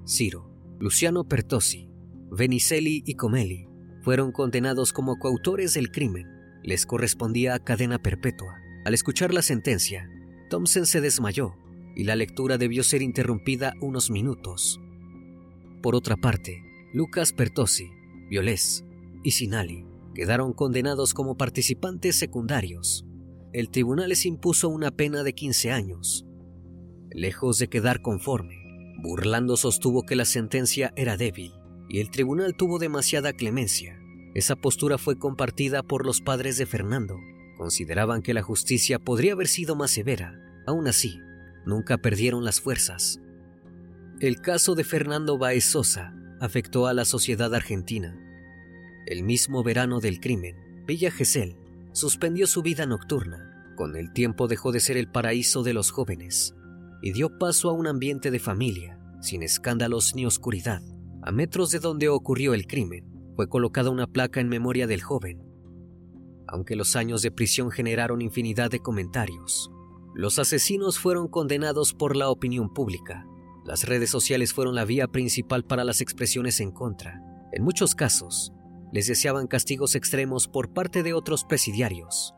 Ciro, 0.08 0.50
Luciano 0.80 1.24
Pertossi, 1.24 1.90
Venicelli 2.32 3.04
y 3.06 3.16
Comelli 3.16 3.68
fueron 4.04 4.32
condenados 4.32 4.94
como 4.94 5.18
coautores 5.18 5.74
del 5.74 5.92
crimen 5.92 6.42
les 6.64 6.86
correspondía 6.86 7.60
cadena 7.60 8.00
perpetua. 8.00 8.60
Al 8.86 8.94
escuchar 8.94 9.34
la 9.34 9.42
sentencia, 9.42 10.10
Thompson 10.52 10.86
se 10.86 11.02
desmayó 11.02 11.56
y 11.96 12.04
la 12.04 12.16
lectura 12.16 12.60
debió 12.60 12.84
ser 12.84 13.02
interrumpida 13.02 13.74
unos 13.82 14.12
minutos. 14.12 14.80
Por 15.82 15.96
otra 15.96 16.16
parte, 16.16 16.62
Lucas 16.94 17.34
Pertossi, 17.34 17.90
Violés 18.30 18.86
y 19.24 19.32
Sinali 19.32 19.88
quedaron 20.14 20.54
condenados 20.54 21.16
como 21.16 21.38
participantes 21.38 22.18
secundarios. 22.18 23.04
El 23.52 23.72
tribunal 23.72 24.10
les 24.10 24.28
impuso 24.28 24.70
una 24.70 24.92
pena 24.92 25.24
de 25.24 25.34
15 25.34 25.72
años. 25.72 26.28
Lejos 27.10 27.58
de 27.58 27.68
quedar 27.68 28.04
conforme, 28.04 28.56
Burlando 29.02 29.58
sostuvo 29.58 30.04
que 30.04 30.16
la 30.16 30.26
sentencia 30.26 30.94
era 30.96 31.18
débil 31.18 31.54
y 31.90 32.00
el 32.00 32.12
tribunal 32.12 32.56
tuvo 32.56 32.78
demasiada 32.78 33.34
clemencia 33.34 34.02
esa 34.34 34.56
postura 34.56 34.98
fue 34.98 35.18
compartida 35.18 35.84
por 35.84 36.06
los 36.06 36.22
padres 36.22 36.58
de 36.58 36.66
Fernando. 36.66 37.20
Consideraban 37.62 38.24
que 38.24 38.34
la 38.34 38.42
justicia 38.42 38.98
podría 38.98 39.34
haber 39.34 39.48
sido 39.48 39.76
más 39.76 39.92
severa. 39.92 40.34
Aún 40.66 40.88
así, 40.88 41.20
nunca 41.64 42.00
perdieron 42.00 42.44
las 42.44 42.60
fuerzas. 42.60 43.22
El 44.20 44.42
caso 44.42 44.74
de 44.74 44.84
Fernando 44.84 45.38
Baez 45.38 45.66
Sosa 45.66 46.12
afectó 46.40 46.88
a 46.88 46.96
la 46.96 47.06
sociedad 47.06 47.54
argentina. 47.54 48.18
El 49.06 49.22
mismo 49.22 49.62
verano 49.62 50.00
del 50.00 50.20
crimen, 50.20 50.56
Villa 50.88 51.12
Gesell 51.12 51.56
suspendió 51.92 52.48
su 52.48 52.64
vida 52.64 52.88
nocturna. 52.88 53.74
Con 53.78 53.96
el 53.96 54.12
tiempo 54.12 54.48
dejó 54.48 54.72
de 54.72 54.80
ser 54.80 54.98
el 54.98 55.12
paraíso 55.12 55.62
de 55.62 55.76
los 55.76 55.92
jóvenes 55.92 56.56
y 57.04 57.12
dio 57.12 57.38
paso 57.38 57.70
a 57.70 57.74
un 57.74 57.86
ambiente 57.86 58.32
de 58.32 58.40
familia, 58.40 58.98
sin 59.22 59.44
escándalos 59.44 60.16
ni 60.16 60.26
oscuridad. 60.26 60.82
A 61.22 61.32
metros 61.32 61.70
de 61.70 61.78
donde 61.78 62.10
ocurrió 62.10 62.56
el 62.56 62.66
crimen, 62.66 63.06
fue 63.36 63.48
colocada 63.48 63.92
una 63.92 64.08
placa 64.08 64.42
en 64.42 64.50
memoria 64.50 64.88
del 64.88 65.04
joven. 65.04 65.51
Aunque 66.52 66.76
los 66.76 66.96
años 66.96 67.24
de 67.24 67.32
prisión 67.32 67.72
generaron 67.72 68.22
infinidad 68.22 68.70
de 68.70 68.80
comentarios, 68.80 69.72
los 70.14 70.38
asesinos 70.38 71.00
fueron 71.00 71.28
condenados 71.28 71.94
por 71.96 72.16
la 72.16 72.30
opinión 72.30 72.72
pública 72.72 73.26
las 73.64 73.84
redes 73.84 74.10
sociales 74.10 74.54
fueron 74.54 74.74
la 74.76 74.86
vía 74.86 75.08
principal 75.08 75.64
para 75.64 75.84
las 75.84 76.02
expresiones 76.02 76.60
en 76.60 76.72
contra. 76.72 77.22
En 77.52 77.64
muchos 77.64 77.94
casos, 77.94 78.52
les 78.92 79.08
deseaban 79.08 79.48
castigos 79.48 79.94
extremos 79.96 80.48
por 80.48 80.74
parte 80.74 81.04
de 81.04 81.14
otros 81.14 81.46
presidiarios. 81.46 82.34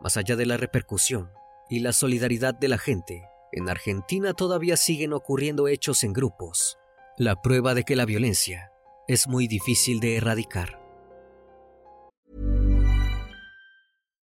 Más 0.00 0.16
allá 0.16 0.34
de 0.36 0.46
la 0.46 0.56
repercusión 0.56 1.30
y 1.70 1.80
la 1.80 1.92
solidaridad 1.92 2.54
de 2.54 2.68
la 2.68 2.78
gente, 2.78 3.22
en 3.52 3.68
Argentina 3.68 4.34
todavía 4.34 4.76
siguen 4.76 5.12
ocurriendo 5.12 5.68
hechos 5.68 6.02
en 6.02 6.12
grupos, 6.12 6.76
la 7.16 7.40
prueba 7.40 7.74
de 7.74 7.84
que 7.84 7.96
la 7.96 8.04
violencia 8.04 8.72
es 9.06 9.28
muy 9.28 9.46
difícil 9.46 10.00
de 10.00 10.16
erradicar. 10.16 10.85